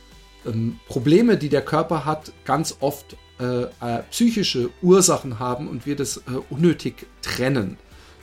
[0.46, 5.96] ähm, Probleme, die der Körper hat, ganz oft äh, äh, psychische Ursachen haben und wir
[5.96, 6.20] das äh,
[6.50, 7.78] unnötig trennen.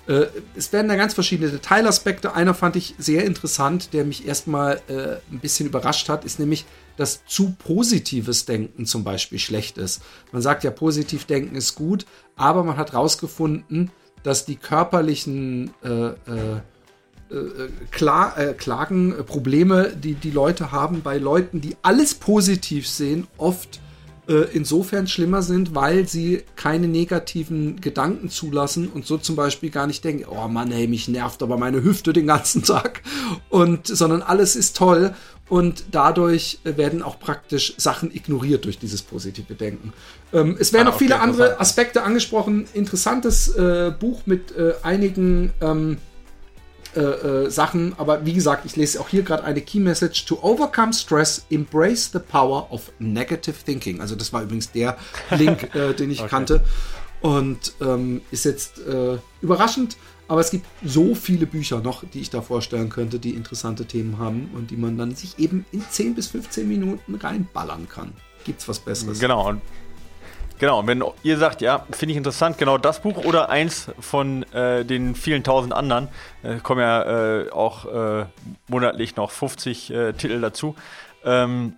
[0.07, 2.34] Äh, es werden da ganz verschiedene Detailaspekte.
[2.34, 6.65] Einer fand ich sehr interessant, der mich erstmal äh, ein bisschen überrascht hat, ist nämlich,
[6.95, 10.01] dass zu positives Denken zum Beispiel schlecht ist.
[10.32, 12.05] Man sagt ja, positiv denken ist gut,
[12.36, 13.91] aber man hat herausgefunden,
[14.24, 16.61] dass die körperlichen äh, äh,
[17.92, 23.28] Kla äh, Klagen, äh, Probleme, die die Leute haben bei Leuten, die alles positiv sehen,
[23.38, 23.82] oft
[24.28, 29.88] äh, insofern schlimmer sind, weil sie keine negativen Gedanken zulassen und so zum Beispiel gar
[29.88, 33.02] nicht denken, oh Mann, ey, mich nervt aber meine Hüfte den ganzen Tag
[33.50, 35.14] und sondern alles ist toll
[35.50, 39.94] und dadurch werden auch praktisch Sachen ignoriert durch dieses positive Denken.
[40.34, 42.68] Ähm, es werden ah, okay, viele andere Aspekte angesprochen.
[42.74, 45.98] Interessantes äh, Buch mit äh, einigen ähm,
[46.98, 47.93] äh, äh, Sachen.
[47.98, 50.26] Aber wie gesagt, ich lese auch hier gerade eine Key Message.
[50.26, 54.02] To overcome stress, embrace the power of negative thinking.
[54.02, 54.98] Also das war übrigens der
[55.30, 56.30] Link, äh, den ich okay.
[56.30, 56.64] kannte.
[57.22, 62.30] Und ähm, ist jetzt äh, überraschend, aber es gibt so viele Bücher noch, die ich
[62.30, 66.16] da vorstellen könnte, die interessante Themen haben und die man dann sich eben in 10
[66.16, 68.14] bis 15 Minuten reinballern kann.
[68.43, 69.20] Gibt's was Besseres?
[69.20, 69.62] Genau, und
[70.60, 74.84] Genau, wenn ihr sagt, ja, finde ich interessant, genau das Buch oder eins von äh,
[74.84, 76.08] den vielen tausend anderen,
[76.41, 78.26] äh, kommen ja äh, auch äh,
[78.68, 80.76] monatlich noch 50 äh, Titel dazu.
[81.24, 81.74] Ähm,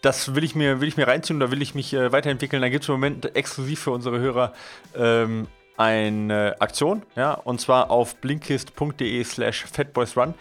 [0.00, 2.62] das will ich mir, will ich mir reinziehen, da will ich mich äh, weiterentwickeln.
[2.62, 4.54] Da gibt es im Moment exklusiv für unsere Hörer
[4.96, 5.46] ähm,
[5.76, 10.34] eine Aktion, ja, und zwar auf blinkist.de slash fatboysrun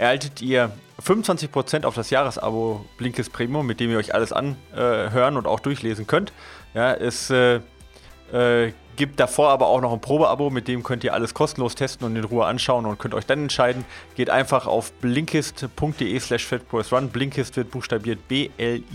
[0.00, 0.70] erhaltet ihr
[1.04, 6.06] 25% auf das Jahresabo Blinkist Premium, mit dem ihr euch alles anhören und auch durchlesen
[6.06, 6.32] könnt.
[6.72, 7.60] Ja, es äh,
[8.32, 12.06] äh, gibt davor aber auch noch ein Probeabo, mit dem könnt ihr alles kostenlos testen
[12.06, 13.84] und in Ruhe anschauen und könnt euch dann entscheiden.
[14.14, 17.10] Geht einfach auf blinkist.de slash fatboysrun.
[17.10, 18.94] Blinkist wird buchstabiert B-L-I-N-K-I-S-T.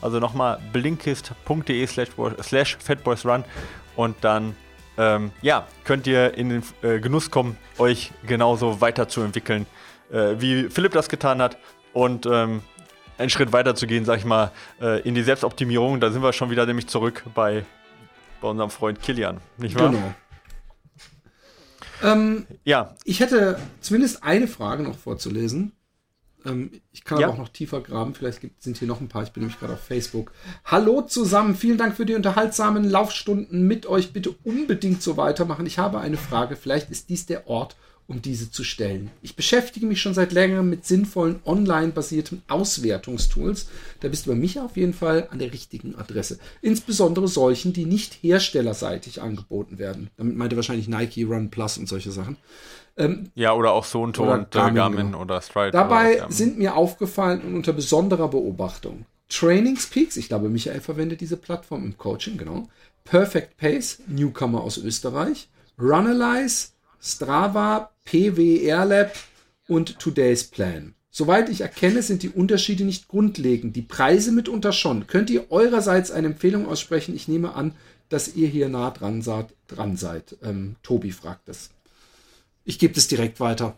[0.00, 3.44] Also nochmal blinkist.de slash fatboysrun
[3.96, 4.54] und dann
[4.98, 9.66] ähm, ja, könnt ihr in den äh, Genuss kommen, euch genauso weiterzuentwickeln,
[10.10, 11.56] äh, wie Philipp das getan hat.
[11.92, 12.62] Und ähm,
[13.16, 16.00] einen Schritt weiter zu gehen, sag ich mal, äh, in die Selbstoptimierung.
[16.00, 17.64] Da sind wir schon wieder nämlich zurück bei,
[18.40, 19.90] bei unserem Freund Kilian, nicht wahr?
[19.90, 20.14] Genau.
[22.02, 22.94] Ähm, ja.
[23.04, 25.72] Ich hätte zumindest eine Frage noch vorzulesen.
[26.48, 27.26] Ähm, ich kann ja.
[27.26, 28.14] aber auch noch tiefer graben.
[28.14, 29.22] Vielleicht gibt, sind hier noch ein paar.
[29.22, 30.32] Ich bin nämlich gerade auf Facebook.
[30.64, 31.54] Hallo zusammen.
[31.54, 34.12] Vielen Dank für die unterhaltsamen Laufstunden mit euch.
[34.12, 35.66] Bitte unbedingt so weitermachen.
[35.66, 36.56] Ich habe eine Frage.
[36.56, 37.76] Vielleicht ist dies der Ort,
[38.08, 39.10] um diese zu stellen.
[39.22, 43.68] Ich beschäftige mich schon seit längerem mit sinnvollen online-basierten Auswertungstools.
[44.00, 46.38] Da bist du bei mich auf jeden Fall an der richtigen Adresse.
[46.62, 50.10] Insbesondere solchen, die nicht herstellerseitig angeboten werden.
[50.16, 52.36] Damit meinte wahrscheinlich Nike, Run Plus und solche Sachen.
[52.96, 55.20] Ähm, ja, oder auch oder und Garmin, Garmin genau.
[55.20, 55.70] oder Stride.
[55.70, 61.36] Dabei oder sind mir aufgefallen und unter besonderer Beobachtung Trainingspeaks, ich glaube, Michael verwendet diese
[61.36, 62.68] Plattform im Coaching, genau.
[63.04, 65.48] Perfect Pace, Newcomer aus Österreich.
[65.78, 66.68] Runalyze,
[67.00, 69.12] Strava, PWR Lab
[69.68, 70.94] und Today's Plan.
[71.10, 73.74] Soweit ich erkenne, sind die Unterschiede nicht grundlegend.
[73.74, 75.06] Die Preise mitunter schon.
[75.06, 77.14] Könnt ihr eurerseits eine Empfehlung aussprechen?
[77.14, 77.74] Ich nehme an,
[78.08, 79.46] dass ihr hier nah dran seid.
[79.66, 80.36] Dran seid.
[80.42, 81.70] Ähm, Tobi fragt es.
[82.64, 83.76] Ich gebe das direkt weiter.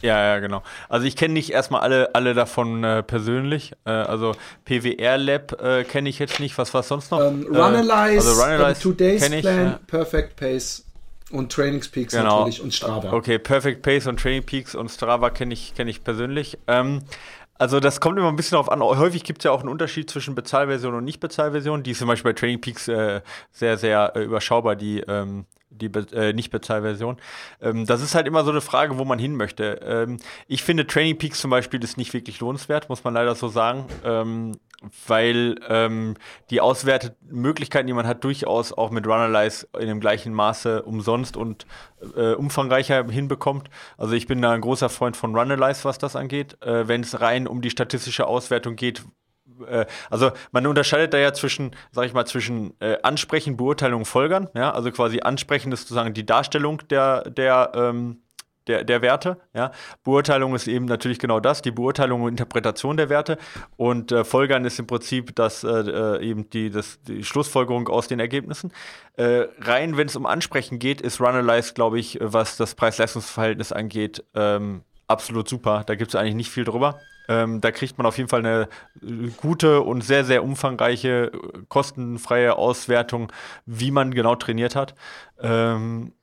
[0.00, 0.62] Ja, ja, genau.
[0.88, 3.72] Also ich kenne nicht erstmal alle, alle davon äh, persönlich.
[3.84, 6.56] Äh, also PWR Lab äh, kenne ich jetzt nicht.
[6.56, 7.18] Was war sonst noch?
[7.18, 9.80] Um, ähm, Runalyze, äh, also Runalyze um, Today's Plan, ja.
[9.86, 10.84] Perfect Pace.
[11.30, 12.38] Und Trainingspeaks Genau.
[12.38, 13.12] natürlich und Strava.
[13.12, 16.58] Okay, Perfect Pace und Training Peaks und Strava kenne ich, kenn ich persönlich.
[16.66, 17.02] Ähm,
[17.54, 18.80] also das kommt immer ein bisschen darauf an.
[18.82, 21.82] Häufig gibt es ja auch einen Unterschied zwischen Bezahlversion und Nicht-Bezahlversion.
[21.82, 23.20] Die ist zum Beispiel bei Training Peaks äh,
[23.50, 25.44] sehr, sehr äh, überschaubar, die, ähm,
[25.78, 27.16] die Be äh, Nicht-Bezahlversion.
[27.60, 29.80] Ähm, das ist halt immer so eine Frage, wo man hin möchte.
[29.82, 33.48] Ähm, ich finde Training Peaks zum Beispiel ist nicht wirklich lohnenswert, muss man leider so
[33.48, 33.86] sagen.
[34.04, 34.52] Ähm,
[35.06, 36.14] weil ähm,
[36.50, 41.66] die Auswertemöglichkeiten, die man hat, durchaus auch mit Runalyze in dem gleichen Maße umsonst und
[42.16, 43.70] äh, umfangreicher hinbekommt.
[43.96, 46.62] Also ich bin da ein großer Freund von Runalyze, was das angeht.
[46.62, 49.02] Äh, Wenn es rein um die statistische Auswertung geht,
[49.66, 54.48] äh, also man unterscheidet da ja zwischen, sag ich mal, zwischen äh, Ansprechen, Beurteilung, Folgern.
[54.54, 54.72] Ja?
[54.72, 58.18] Also quasi Ansprechen ist sozusagen die Darstellung der, der ähm,
[58.68, 59.38] der, der Werte.
[59.54, 59.72] Ja.
[60.04, 63.38] Beurteilung ist eben natürlich genau das, die Beurteilung und Interpretation der Werte.
[63.76, 68.08] Und äh, Folgern ist im Prinzip das, äh, äh, eben die, das, die Schlussfolgerung aus
[68.08, 68.72] den Ergebnissen.
[69.16, 74.24] Äh, rein, wenn es um Ansprechen geht, ist Runalyze, glaube ich, was das Preis-Leistungs-Verhältnis angeht,
[74.34, 75.82] ähm, absolut super.
[75.86, 77.00] Da gibt es eigentlich nicht viel drüber.
[77.28, 78.68] Ähm, da kriegt man auf jeden Fall eine
[79.02, 83.30] äh, gute und sehr, sehr umfangreiche, äh, kostenfreie Auswertung,
[83.66, 84.94] wie man genau trainiert hat.
[85.40, 86.14] Ähm,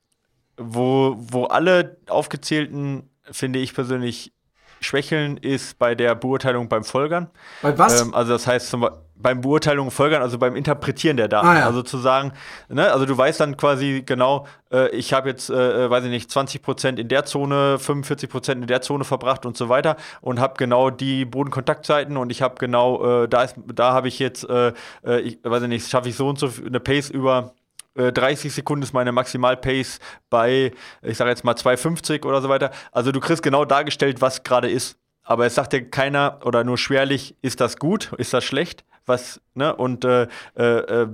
[0.58, 4.32] wo, wo alle aufgezählten, finde ich persönlich,
[4.80, 7.28] schwächeln, ist bei der Beurteilung beim Folgern.
[7.62, 8.02] Bei was?
[8.02, 11.46] Ähm, also das heißt zum beim Beurteilung Folgern, also beim Interpretieren der Daten.
[11.46, 11.66] Ah, ja.
[11.66, 12.32] Also zu sagen,
[12.68, 16.30] ne, also du weißt dann quasi genau, äh, ich habe jetzt, äh, weiß ich nicht,
[16.30, 20.90] 20% in der Zone, 45% in der Zone verbracht und so weiter und habe genau
[20.90, 24.72] die Bodenkontaktzeiten und ich habe genau, äh, da ist, da habe ich jetzt, äh,
[25.04, 27.54] äh, ich weiß ich nicht, schaffe ich so und so eine Pace über
[27.96, 29.98] äh, 30 Sekunden ist meine Maximalpace
[30.30, 30.72] bei,
[31.02, 32.70] ich sage jetzt mal 2,50 oder so weiter.
[32.92, 34.98] Also du kriegst genau dargestellt, was gerade ist.
[35.22, 39.40] Aber es sagt dir keiner oder nur schwerlich, ist das gut, ist das schlecht, was,
[39.54, 41.08] ne, und äh, äh, äh,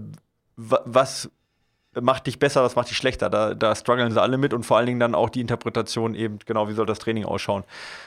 [0.56, 1.30] wa- was
[2.00, 3.28] macht dich besser, was macht dich schlechter.
[3.28, 6.38] Da, da strugglen sie alle mit und vor allen Dingen dann auch die Interpretation eben,
[6.46, 7.64] genau, wie soll das Training ausschauen.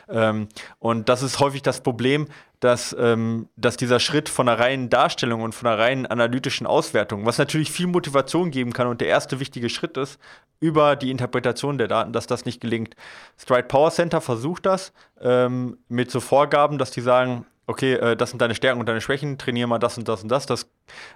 [0.10, 0.48] Ähm,
[0.80, 2.28] und das ist häufig das Problem,
[2.60, 7.26] dass, ähm, dass dieser Schritt von einer reinen Darstellung und von einer reinen analytischen Auswertung,
[7.26, 10.20] was natürlich viel Motivation geben kann und der erste wichtige Schritt ist,
[10.60, 12.96] über die Interpretation der Daten, dass das nicht gelingt.
[13.38, 18.30] Stride Power Center versucht das ähm, mit so Vorgaben, dass die sagen, okay, äh, das
[18.30, 20.46] sind deine Stärken und deine Schwächen, trainier mal das und das und das.
[20.46, 20.70] Das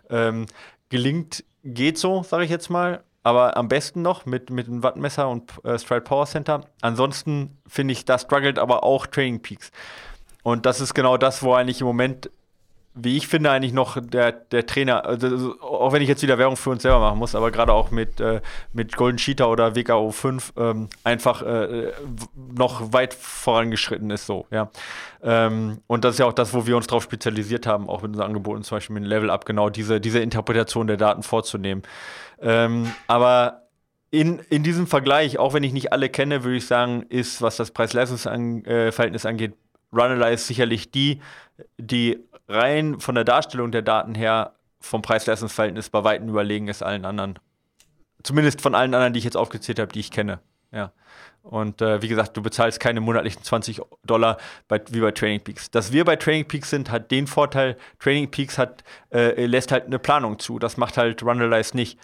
[0.09, 0.45] ähm,
[0.90, 3.04] gelingt, geht so, sage ich jetzt mal.
[3.22, 6.62] Aber am besten noch mit, mit einem Wattmesser und äh, Stride Power Center.
[6.82, 9.72] Ansonsten finde ich, da struggelt aber auch Training Peaks.
[10.42, 12.32] Und das ist genau das, wo eigentlich im Moment,
[13.04, 16.58] wie ich finde, eigentlich noch der, der Trainer, also auch wenn ich jetzt wieder Werbung
[16.58, 18.41] für uns selber machen muss, aber gerade auch mit, äh,
[18.74, 21.91] mit Golden Cheetah oder WKO 5 ähm, einfach äh,
[22.56, 24.70] noch weit vorangeschritten ist so, ja.
[25.22, 28.12] Ähm, und das ist ja auch das, wo wir uns darauf spezialisiert haben, auch mit
[28.12, 31.84] unseren Angeboten, zum Beispiel mit Level Up, genau diese, diese Interpretation der Daten vorzunehmen.
[32.41, 33.64] Ähm, aber
[34.12, 37.58] in, in diesem Vergleich, auch wenn ich nicht alle kenne, würde ich sagen, ist, was
[37.58, 39.54] das Preis-Leistungs-Verhältnis angeht,
[39.91, 41.20] Runalyze sicherlich die,
[41.78, 42.20] die
[42.50, 47.39] rein von der Darstellung der Daten her vom Preis-Leistungs-Verhältnis bei Weitem überlegen ist allen anderen.
[48.24, 50.39] Zumindest von allen anderen, die ich jetzt aufgezählt habe, die ich kenne.
[50.72, 50.91] Ja.
[51.41, 54.38] Und äh, wie gesagt, du bezahlst keine monatlichen 20 Dollar
[54.68, 55.72] bei, wie bei Training Peaks.
[55.72, 59.86] Dass wir bei Training Peaks sind, hat den Vorteil, Training Peaks hat, äh, lässt halt
[59.86, 60.60] eine Planung zu.
[60.60, 61.97] Das macht halt Runalyze nicht.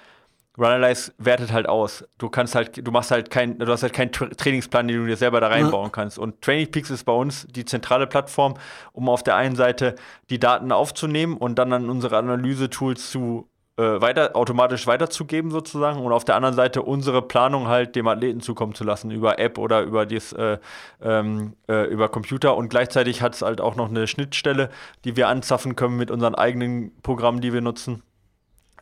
[0.57, 2.05] Runalyze wertet halt aus.
[2.17, 5.07] Du kannst halt, du machst halt kein, du hast halt keinen Tra Trainingsplan, den du
[5.07, 6.17] dir selber da reinbauen kannst.
[6.17, 8.55] Und Training Peaks ist bei uns die zentrale Plattform,
[8.93, 9.95] um auf der einen Seite
[10.29, 16.13] die Daten aufzunehmen und dann an unsere Analyse-Tools zu äh, weiter, automatisch weiterzugeben sozusagen und
[16.13, 19.81] auf der anderen Seite unsere Planung halt dem Athleten zukommen zu lassen über App oder
[19.81, 20.59] über dies, äh,
[21.01, 24.69] ähm, äh, über Computer und gleichzeitig hat es halt auch noch eine Schnittstelle,
[25.03, 28.01] die wir anzapfen können mit unseren eigenen Programmen, die wir nutzen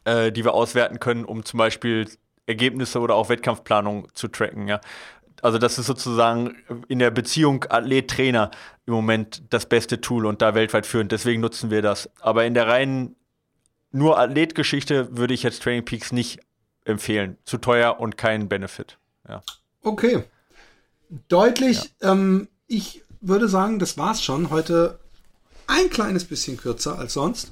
[0.05, 2.07] äh, die wir auswerten können, um zum Beispiel
[2.45, 4.67] Ergebnisse oder auch Wettkampfplanung zu tracken.
[4.67, 4.81] Ja.
[5.41, 6.55] Also das ist sozusagen
[6.87, 8.51] in der Beziehung Athlet-Trainer
[8.85, 11.11] im Moment das beste Tool und da weltweit führend.
[11.11, 12.09] Deswegen nutzen wir das.
[12.19, 13.15] Aber in der reinen
[13.91, 16.39] nur Athletgeschichte würde ich jetzt Training Peaks nicht
[16.85, 17.37] empfehlen.
[17.45, 18.97] Zu teuer und kein Benefit.
[19.27, 19.41] Ja.
[19.81, 20.23] Okay.
[21.27, 21.93] Deutlich.
[22.01, 24.49] Ähm, ich würde sagen, das war's schon.
[24.49, 24.99] Heute
[25.67, 27.51] ein kleines bisschen kürzer als sonst.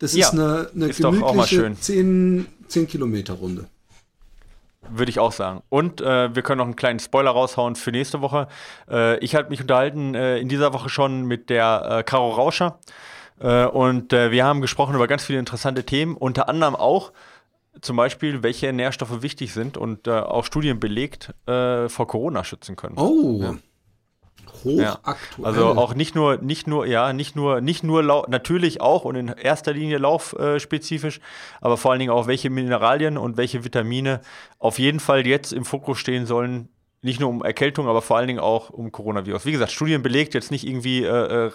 [0.00, 1.76] Das Ja, ist eine, eine ist gemütliche schön.
[1.76, 3.66] 10, 10 Kilometer Runde.
[4.88, 5.62] Würde ich auch sagen.
[5.68, 8.48] Und äh, wir können noch einen kleinen Spoiler raushauen für nächste Woche.
[8.90, 12.80] Äh, ich habe mich unterhalten äh, in dieser Woche schon mit der äh, Caro Rauscher.
[13.38, 17.12] Äh, und äh, wir haben gesprochen über ganz viele interessante Themen, unter anderem auch
[17.82, 22.98] zum Beispiel, welche Nährstoffe wichtig sind und auch Studien belegt vor Corona schützen können.
[22.98, 23.40] Oh.
[23.40, 23.54] Ja.
[24.64, 25.46] Hochaktuell.
[25.46, 29.16] Also auch nicht nur, nicht nur, ja, nicht nur, nicht nur Lau natürlich auch und
[29.16, 31.20] in erster Linie laufspezifisch, äh,
[31.60, 34.20] aber vor allen Dingen auch welche Mineralien und welche Vitamine
[34.58, 36.68] auf jeden Fall jetzt im Fokus stehen sollen,
[37.02, 39.46] nicht nur um Erkältung, aber vor allen Dingen auch um Coronavirus.
[39.46, 41.50] Wie gesagt, Studien belegt jetzt nicht irgendwie äh, äh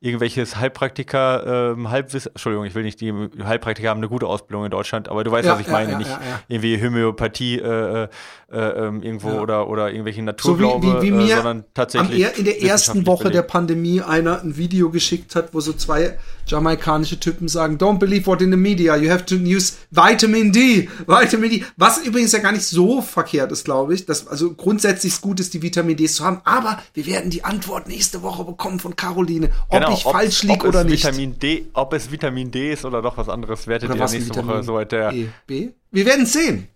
[0.00, 4.70] irgendwelches Heilpraktiker, äh, Halbwissen, Entschuldigung, ich will nicht, die Heilpraktiker haben eine gute Ausbildung in
[4.70, 6.10] Deutschland, aber du weißt, ja, was ich ja, meine, ja, nicht
[6.48, 8.08] irgendwie Homöopathie äh,
[8.52, 12.38] äh, ähm, irgendwo oder, oder irgendwelche Naturglaube, so wie, wie, wie äh, mir sondern tatsächlich.
[12.38, 13.36] In der ersten Woche belegt.
[13.36, 18.26] der Pandemie einer ein Video geschickt hat, wo so zwei jamaikanische Typen sagen, don't believe
[18.26, 22.38] what in the media, you have to use Vitamin D, Vitamin D, was übrigens ja
[22.40, 26.06] gar nicht so verkehrt ist, glaube ich, dass also grundsätzlich gut ist, die Vitamin D
[26.06, 30.06] zu haben, aber wir werden die Antwort nächste Woche bekommen von Caroline, ob genau, ich
[30.06, 31.04] ob, falsch liege oder nicht.
[31.04, 34.30] Vitamin D, ob es Vitamin D ist oder doch was anderes, werdet oder ihr nächste
[34.30, 35.70] Vitamin Woche soweit der e, B?
[35.90, 36.68] Wir werden sehen.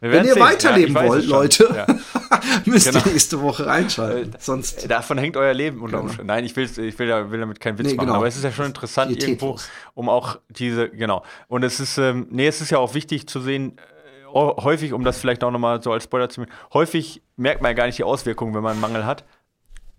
[0.00, 0.42] Wenn ihr sehen.
[0.42, 1.86] weiterleben ja, wollt, Leute, ja.
[2.64, 3.04] müsst genau.
[3.04, 4.34] ihr nächste Woche reinschalten.
[4.34, 6.12] Äh, Sonst Davon hängt euer Leben unter genau.
[6.24, 8.18] Nein, ich, will, ich will, will, damit keinen Witz nee, machen, genau.
[8.18, 9.40] aber es ist ja schon interessant Pietätlos.
[9.40, 9.60] irgendwo,
[9.94, 11.22] um auch diese, genau.
[11.48, 15.04] Und es ist, ähm, nee, es ist ja auch wichtig zu sehen, äh, häufig, um
[15.04, 17.98] das vielleicht auch nochmal so als Spoiler zu machen, häufig merkt man ja gar nicht
[17.98, 19.24] die Auswirkungen, wenn man einen Mangel hat.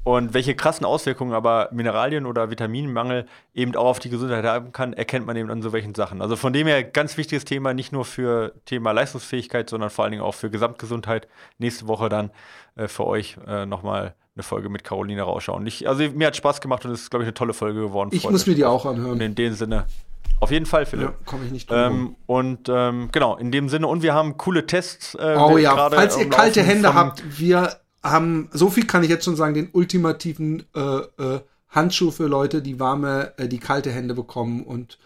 [0.08, 4.94] Und welche krassen Auswirkungen aber Mineralien- oder Vitaminmangel eben auch auf die Gesundheit haben kann,
[4.94, 6.22] erkennt man eben an so welchen Sachen.
[6.22, 10.14] Also von dem her ganz wichtiges Thema, nicht nur für Thema Leistungsfähigkeit, sondern vor allen
[10.14, 11.28] Dingen auch für Gesamtgesundheit.
[11.58, 12.32] Nächste Woche dann
[12.78, 15.68] äh, für euch äh, nochmal eine Folge mit Caroline rausschauen.
[15.68, 18.12] Ich, also mir hat Spaß gemacht und es ist, glaube ich, eine tolle Folge geworden.
[18.14, 19.12] Ich muss mir die auch anhören.
[19.12, 19.88] Und in dem Sinne,
[20.40, 21.10] auf jeden Fall, Philipp.
[21.10, 24.38] Ja, komme ich nicht drum ähm, Und ähm, genau, in dem Sinne, und wir haben
[24.38, 25.16] coole Tests.
[25.16, 29.26] Äh, oh ja, falls ihr kalte Hände habt, wir haben, so viel kann ich jetzt
[29.26, 34.14] schon sagen, den ultimativen äh, äh, Handschuh für Leute, die warme, äh, die kalte Hände
[34.14, 34.98] bekommen und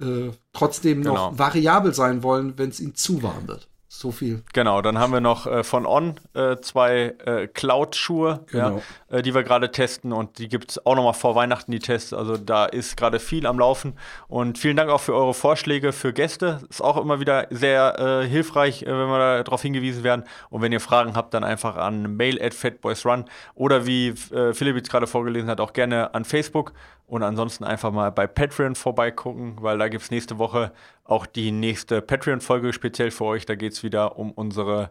[0.00, 1.38] äh, trotzdem noch genau.
[1.38, 3.68] variabel sein wollen, wenn es ihnen zu warm wird.
[3.98, 4.42] So viel.
[4.52, 8.82] Genau, dann haben wir noch äh, von On äh, zwei äh, Cloud-Schuhe, genau.
[9.10, 11.78] ja, äh, die wir gerade testen und die gibt es auch nochmal vor Weihnachten, die
[11.78, 12.12] Tests.
[12.12, 13.94] Also da ist gerade viel am Laufen.
[14.28, 16.60] Und vielen Dank auch für eure Vorschläge für Gäste.
[16.68, 20.24] Ist auch immer wieder sehr äh, hilfreich, äh, wenn wir darauf hingewiesen werden.
[20.50, 23.24] Und wenn ihr Fragen habt, dann einfach an mail at fatboysrun
[23.54, 26.74] oder wie Philipp jetzt gerade vorgelesen hat, auch gerne an Facebook.
[27.06, 30.72] Und ansonsten einfach mal bei Patreon vorbeigucken, weil da gibt es nächste Woche
[31.04, 33.46] auch die nächste Patreon-Folge speziell für euch.
[33.46, 34.90] Da geht es wieder um unsere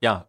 [0.00, 0.26] ja,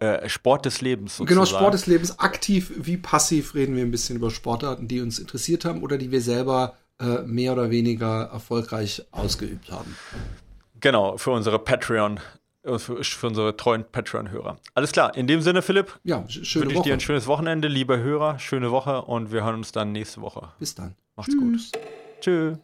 [0.00, 1.16] äh, Sport des Lebens.
[1.16, 1.28] Sozusagen.
[1.28, 2.18] Genau, Sport des Lebens.
[2.18, 6.10] Aktiv wie passiv reden wir ein bisschen über Sportarten, die uns interessiert haben oder die
[6.10, 9.96] wir selber äh, mehr oder weniger erfolgreich ausgeübt haben.
[10.80, 12.20] Genau, für unsere Patreon äh,
[12.64, 14.58] für, für unsere treuen Patreon-Hörer.
[14.74, 16.88] Alles klar, in dem Sinne, Philipp, ja, schöne wünsche ich Woche.
[16.88, 20.48] dir ein schönes Wochenende, liebe Hörer, schöne Woche und wir hören uns dann nächste Woche.
[20.58, 20.94] Bis dann.
[21.16, 21.72] Macht's Tschüss.
[21.72, 21.80] gut.
[22.20, 22.56] Tschö.